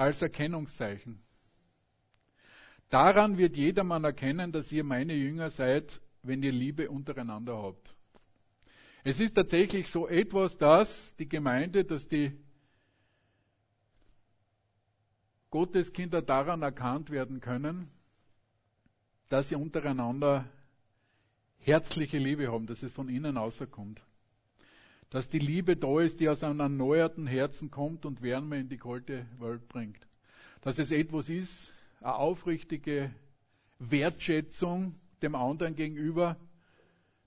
als 0.00 0.22
Erkennungszeichen. 0.22 1.20
Daran 2.88 3.36
wird 3.36 3.54
jedermann 3.54 4.02
erkennen, 4.02 4.50
dass 4.50 4.72
ihr 4.72 4.82
meine 4.82 5.12
Jünger 5.12 5.50
seid, 5.50 6.00
wenn 6.22 6.42
ihr 6.42 6.52
Liebe 6.52 6.90
untereinander 6.90 7.62
habt. 7.62 7.94
Es 9.04 9.20
ist 9.20 9.34
tatsächlich 9.34 9.88
so 9.90 10.08
etwas, 10.08 10.56
dass 10.56 11.14
die 11.18 11.28
Gemeinde, 11.28 11.84
dass 11.84 12.08
die 12.08 12.32
Gotteskinder 15.50 16.22
daran 16.22 16.62
erkannt 16.62 17.10
werden 17.10 17.40
können, 17.40 17.90
dass 19.28 19.50
sie 19.50 19.54
untereinander 19.54 20.48
herzliche 21.58 22.16
Liebe 22.16 22.50
haben, 22.50 22.66
dass 22.66 22.82
es 22.82 22.92
von 22.92 23.10
innen 23.10 23.36
außerkommt. 23.36 24.02
Dass 25.10 25.28
die 25.28 25.40
Liebe 25.40 25.76
da 25.76 26.00
ist, 26.00 26.20
die 26.20 26.28
aus 26.28 26.44
einem 26.44 26.60
erneuerten 26.60 27.26
Herzen 27.26 27.70
kommt 27.70 28.06
und 28.06 28.22
Wärme 28.22 28.60
in 28.60 28.68
die 28.68 28.78
kalte 28.78 29.26
Welt 29.38 29.68
bringt. 29.68 30.06
Dass 30.62 30.78
es 30.78 30.92
etwas 30.92 31.28
ist, 31.28 31.74
eine 32.00 32.14
aufrichtige 32.14 33.10
Wertschätzung 33.78 34.94
dem 35.22 35.34
anderen 35.34 35.74
gegenüber, 35.74 36.36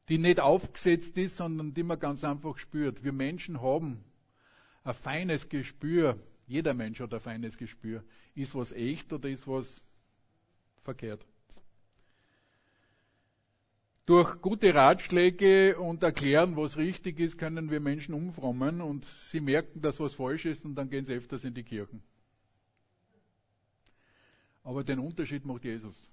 die 0.09 0.17
nicht 0.17 0.39
aufgesetzt 0.39 1.17
ist, 1.17 1.37
sondern 1.37 1.73
die 1.73 1.83
man 1.83 1.99
ganz 1.99 2.23
einfach 2.23 2.57
spürt. 2.57 3.03
Wir 3.03 3.13
Menschen 3.13 3.61
haben 3.61 4.03
ein 4.83 4.93
feines 4.93 5.47
Gespür, 5.49 6.17
jeder 6.47 6.73
Mensch 6.73 6.99
hat 6.99 7.13
ein 7.13 7.19
feines 7.19 7.57
Gespür. 7.57 8.03
Ist 8.35 8.55
was 8.55 8.71
echt 8.71 9.11
oder 9.13 9.29
ist 9.29 9.47
was 9.47 9.81
verkehrt? 10.81 11.25
Durch 14.05 14.41
gute 14.41 14.73
Ratschläge 14.73 15.77
und 15.77 16.03
Erklären, 16.03 16.57
was 16.57 16.77
richtig 16.77 17.19
ist, 17.19 17.37
können 17.37 17.71
wir 17.71 17.79
Menschen 17.79 18.13
umfrommen 18.13 18.81
und 18.81 19.05
sie 19.05 19.39
merken, 19.39 19.81
dass 19.81 19.99
was 19.99 20.13
falsch 20.15 20.45
ist 20.45 20.65
und 20.65 20.75
dann 20.75 20.89
gehen 20.89 21.05
sie 21.05 21.13
öfters 21.13 21.45
in 21.45 21.53
die 21.53 21.63
Kirchen. 21.63 22.03
Aber 24.63 24.83
den 24.83 24.99
Unterschied 24.99 25.45
macht 25.45 25.63
Jesus. 25.63 26.09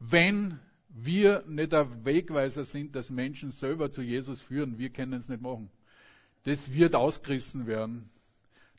Wenn 0.00 0.58
wir 0.88 1.44
nicht 1.46 1.72
der 1.72 2.04
Wegweiser 2.04 2.64
sind, 2.64 2.94
dass 2.94 3.10
Menschen 3.10 3.52
selber 3.52 3.90
zu 3.90 4.02
Jesus 4.02 4.40
führen. 4.42 4.78
Wir 4.78 4.90
können 4.90 5.14
es 5.14 5.28
nicht 5.28 5.42
machen. 5.42 5.70
Das 6.44 6.72
wird 6.72 6.94
ausgerissen 6.94 7.66
werden. 7.66 8.08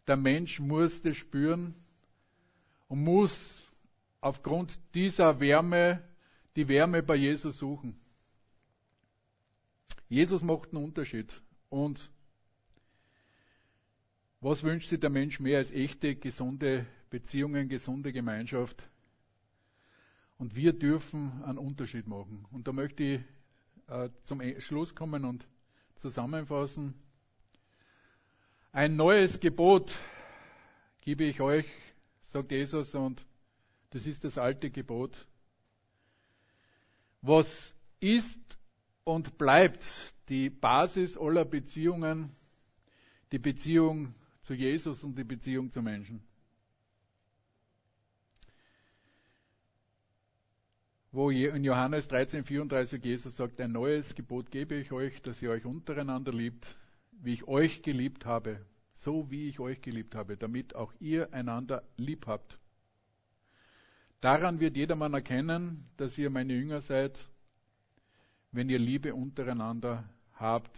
Der 0.07 0.15
Mensch 0.15 0.59
muss 0.59 1.01
das 1.01 1.17
spüren 1.17 1.75
und 2.87 3.03
muss 3.03 3.71
aufgrund 4.21 4.79
dieser 4.93 5.39
Wärme 5.39 6.01
die 6.57 6.67
Wärme 6.67 7.03
bei 7.03 7.15
Jesus 7.15 7.59
suchen. 7.59 7.95
Jesus 10.09 10.41
macht 10.41 10.73
einen 10.73 10.83
Unterschied. 10.83 11.39
Und 11.69 12.09
was 14.41 14.63
wünscht 14.63 14.89
sich 14.89 14.99
der 14.99 15.11
Mensch 15.11 15.39
mehr 15.39 15.59
als 15.59 15.69
echte, 15.69 16.15
gesunde 16.15 16.87
Beziehungen, 17.11 17.69
gesunde 17.69 18.11
Gemeinschaft? 18.11 18.89
Und 20.39 20.55
wir 20.55 20.73
dürfen 20.73 21.43
einen 21.43 21.59
Unterschied 21.59 22.07
machen. 22.07 22.47
Und 22.49 22.67
da 22.67 22.73
möchte 22.73 23.03
ich 23.03 23.21
äh, 23.87 24.09
zum 24.23 24.41
e-, 24.41 24.59
Schluss 24.59 24.95
kommen 24.95 25.25
und 25.25 25.47
zusammenfassen. 25.97 26.95
Ein 28.71 28.95
neues 28.95 29.39
Gebot 29.39 29.91
gebe 31.01 31.25
ich 31.25 31.39
euch, 31.39 31.67
sagt 32.21 32.51
Jesus, 32.51 32.95
und 32.95 33.23
das 33.91 34.07
ist 34.07 34.23
das 34.23 34.39
alte 34.39 34.71
Gebot. 34.71 35.27
Was 37.21 37.75
ist 37.99 38.57
und 39.03 39.37
bleibt 39.37 39.85
die 40.29 40.49
Basis 40.49 41.17
aller 41.17 41.45
Beziehungen, 41.45 42.35
die 43.31 43.39
Beziehung 43.39 44.13
zu 44.41 44.53
Jesus 44.53 45.03
und 45.03 45.17
die 45.17 45.23
Beziehung 45.23 45.71
zu 45.71 45.81
Menschen. 45.81 46.21
wo 51.17 51.31
in 51.31 51.63
Johannes 51.63 52.07
13,34 52.11 53.03
Jesus 53.03 53.35
sagt, 53.35 53.59
ein 53.59 53.71
neues 53.71 54.13
Gebot 54.13 54.51
gebe 54.51 54.75
ich 54.75 54.91
euch, 54.91 55.19
dass 55.23 55.41
ihr 55.41 55.49
euch 55.49 55.65
untereinander 55.65 56.31
liebt, 56.31 56.77
wie 57.11 57.33
ich 57.33 57.47
euch 57.47 57.81
geliebt 57.81 58.27
habe, 58.27 58.63
so 58.93 59.31
wie 59.31 59.49
ich 59.49 59.59
euch 59.59 59.81
geliebt 59.81 60.13
habe, 60.13 60.37
damit 60.37 60.75
auch 60.75 60.93
ihr 60.99 61.33
einander 61.33 61.81
lieb 61.97 62.27
habt. 62.27 62.59
Daran 64.21 64.59
wird 64.59 64.75
jedermann 64.75 65.13
erkennen, 65.13 65.87
dass 65.97 66.17
ihr 66.17 66.29
meine 66.29 66.53
Jünger 66.53 66.81
seid, 66.81 67.27
wenn 68.51 68.69
ihr 68.69 68.79
Liebe 68.79 69.13
untereinander 69.13 70.09
habt. 70.33 70.77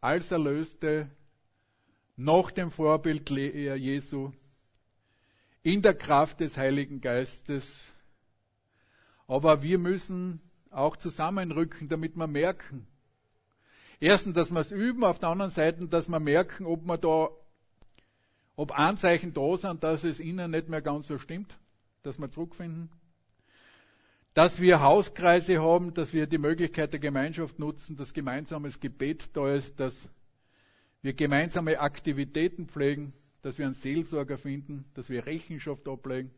Als 0.00 0.30
Erlöste, 0.30 1.10
nach 2.16 2.50
dem 2.50 2.70
Vorbild 2.70 3.30
Jesu, 3.30 4.32
in 5.62 5.82
der 5.82 5.94
Kraft 5.94 6.40
des 6.40 6.56
Heiligen 6.56 7.00
Geistes. 7.00 7.94
Aber 9.26 9.62
wir 9.62 9.78
müssen 9.78 10.40
auch 10.70 10.96
zusammenrücken, 10.96 11.88
damit 11.88 12.16
wir 12.16 12.26
merken. 12.26 12.86
Erstens, 14.00 14.34
dass 14.34 14.50
wir 14.50 14.60
es 14.60 14.70
üben, 14.70 15.02
auf 15.04 15.18
der 15.18 15.30
anderen 15.30 15.50
Seite, 15.50 15.88
dass 15.88 16.08
wir 16.08 16.20
merken, 16.20 16.66
ob 16.66 16.84
wir 16.84 16.98
da, 16.98 17.28
ob 18.54 18.78
Anzeichen 18.78 19.32
da 19.32 19.56
sind, 19.56 19.82
dass 19.82 20.04
es 20.04 20.20
ihnen 20.20 20.50
nicht 20.50 20.68
mehr 20.68 20.82
ganz 20.82 21.08
so 21.08 21.18
stimmt, 21.18 21.58
dass 22.02 22.18
wir 22.18 22.30
zurückfinden. 22.30 22.90
Dass 24.34 24.60
wir 24.60 24.80
Hauskreise 24.80 25.60
haben, 25.60 25.94
dass 25.94 26.12
wir 26.12 26.26
die 26.26 26.38
Möglichkeit 26.38 26.92
der 26.92 27.00
Gemeinschaft 27.00 27.58
nutzen, 27.58 27.96
dass 27.96 28.12
gemeinsames 28.12 28.78
Gebet 28.78 29.36
da 29.36 29.50
ist, 29.50 29.78
dass 29.80 30.08
wir 31.02 31.12
gemeinsame 31.12 31.78
Aktivitäten 31.80 32.68
pflegen, 32.68 33.12
dass 33.42 33.58
wir 33.58 33.66
einen 33.66 33.74
Seelsorger 33.74 34.38
finden, 34.38 34.84
dass 34.94 35.08
wir 35.08 35.26
Rechenschaft 35.26 35.88
ablegen, 35.88 36.30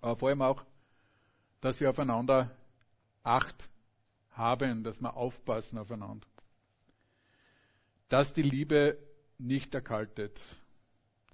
aber 0.00 0.16
vor 0.16 0.28
allem 0.28 0.42
auch, 0.42 0.64
dass 1.60 1.80
wir 1.80 1.90
aufeinander 1.90 2.56
Acht 3.22 3.68
haben, 4.30 4.84
dass 4.84 5.00
wir 5.00 5.16
aufpassen 5.16 5.78
aufeinander. 5.78 6.26
Dass 8.08 8.32
die 8.32 8.42
Liebe 8.42 8.96
nicht 9.38 9.74
erkaltet. 9.74 10.38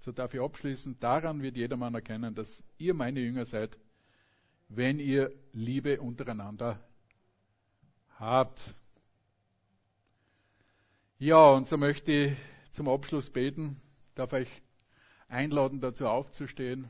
So 0.05 0.11
darf 0.11 0.35
ich 0.35 0.39
abschließen, 0.39 0.99
daran 0.99 1.41
wird 1.41 1.57
jedermann 1.57 1.95
erkennen, 1.95 2.35
dass 2.35 2.63
ihr 2.77 2.93
meine 2.93 3.21
Jünger 3.21 3.45
seid, 3.45 3.75
wenn 4.69 4.99
ihr 4.99 5.33
Liebe 5.51 5.99
untereinander 5.99 6.79
habt. 8.19 8.75
Ja, 11.17 11.49
und 11.49 11.65
so 11.65 11.77
möchte 11.77 12.11
ich 12.11 12.37
zum 12.69 12.87
Abschluss 12.87 13.31
beten. 13.31 13.81
Darf 14.13 14.31
ich 14.33 14.47
einladen, 15.27 15.81
dazu 15.81 16.07
aufzustehen. 16.07 16.87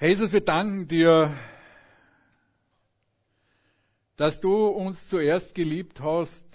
Jesus, 0.00 0.32
wir 0.32 0.40
danken 0.40 0.88
dir, 0.88 1.32
dass 4.22 4.38
du 4.38 4.68
uns 4.68 5.08
zuerst 5.08 5.52
geliebt 5.52 5.98
hast 5.98 6.46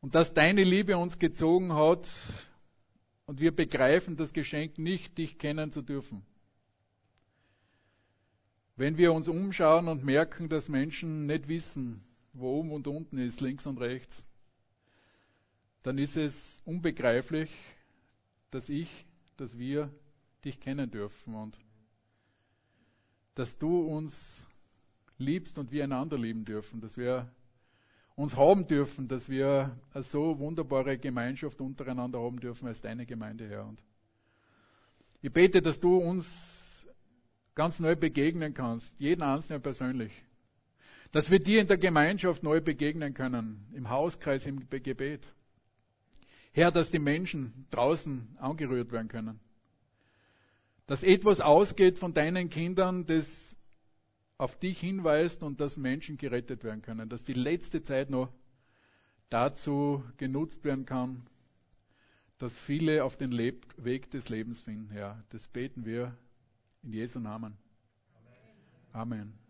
und 0.00 0.14
dass 0.14 0.32
deine 0.32 0.64
Liebe 0.64 0.96
uns 0.96 1.18
gezogen 1.18 1.74
hat 1.74 2.08
und 3.26 3.38
wir 3.38 3.54
begreifen 3.54 4.16
das 4.16 4.32
Geschenk 4.32 4.78
nicht, 4.78 5.18
dich 5.18 5.36
kennen 5.36 5.72
zu 5.72 5.82
dürfen. 5.82 6.24
Wenn 8.76 8.96
wir 8.96 9.12
uns 9.12 9.28
umschauen 9.28 9.88
und 9.88 10.04
merken, 10.04 10.48
dass 10.48 10.70
Menschen 10.70 11.26
nicht 11.26 11.48
wissen, 11.48 12.02
wo 12.32 12.58
oben 12.58 12.72
und 12.72 12.86
unten 12.86 13.18
ist, 13.18 13.42
links 13.42 13.66
und 13.66 13.78
rechts, 13.78 14.24
dann 15.82 15.98
ist 15.98 16.16
es 16.16 16.62
unbegreiflich, 16.64 17.50
dass 18.50 18.70
ich, 18.70 18.88
dass 19.36 19.58
wir 19.58 19.92
dich 20.46 20.60
kennen 20.60 20.90
dürfen 20.90 21.34
und 21.34 21.58
dass 23.34 23.58
du 23.58 23.80
uns 23.82 24.46
liebst 25.20 25.58
und 25.58 25.70
wir 25.70 25.84
einander 25.84 26.18
lieben 26.18 26.44
dürfen, 26.44 26.80
dass 26.80 26.96
wir 26.96 27.30
uns 28.16 28.36
haben 28.36 28.66
dürfen, 28.66 29.08
dass 29.08 29.28
wir 29.28 29.76
eine 29.94 30.04
so 30.04 30.38
wunderbare 30.38 30.98
Gemeinschaft 30.98 31.60
untereinander 31.60 32.20
haben 32.20 32.40
dürfen 32.40 32.66
als 32.66 32.80
deine 32.80 33.06
Gemeinde, 33.06 33.48
Herr. 33.48 33.66
Und 33.66 33.82
ich 35.22 35.32
bete, 35.32 35.62
dass 35.62 35.78
du 35.80 35.96
uns 35.96 36.26
ganz 37.54 37.78
neu 37.78 37.96
begegnen 37.96 38.54
kannst, 38.54 38.98
jeden 38.98 39.22
Einzelnen 39.22 39.62
persönlich. 39.62 40.12
Dass 41.12 41.30
wir 41.30 41.40
dir 41.40 41.60
in 41.60 41.66
der 41.66 41.78
Gemeinschaft 41.78 42.42
neu 42.42 42.60
begegnen 42.60 43.14
können, 43.14 43.66
im 43.74 43.90
Hauskreis, 43.90 44.46
im 44.46 44.68
Gebet. 44.68 45.26
Herr, 46.52 46.70
dass 46.70 46.90
die 46.90 46.98
Menschen 46.98 47.66
draußen 47.70 48.36
angerührt 48.38 48.92
werden 48.92 49.08
können. 49.08 49.40
Dass 50.86 51.02
etwas 51.02 51.40
ausgeht 51.40 51.98
von 51.98 52.14
deinen 52.14 52.48
Kindern, 52.48 53.06
das 53.06 53.56
auf 54.40 54.58
dich 54.58 54.80
hinweist 54.80 55.42
und 55.42 55.60
dass 55.60 55.76
Menschen 55.76 56.16
gerettet 56.16 56.64
werden 56.64 56.80
können. 56.80 57.10
Dass 57.10 57.22
die 57.22 57.34
letzte 57.34 57.82
Zeit 57.82 58.08
noch 58.08 58.32
dazu 59.28 60.02
genutzt 60.16 60.64
werden 60.64 60.86
kann, 60.86 61.26
dass 62.38 62.58
viele 62.60 63.04
auf 63.04 63.18
den 63.18 63.36
Weg 63.36 64.10
des 64.10 64.30
Lebens 64.30 64.62
finden, 64.62 64.90
Herr. 64.90 65.22
Das 65.28 65.46
beten 65.46 65.84
wir 65.84 66.16
in 66.82 66.94
Jesu 66.94 67.20
Namen. 67.20 67.58
Amen. 68.92 69.28
Amen. 69.28 69.49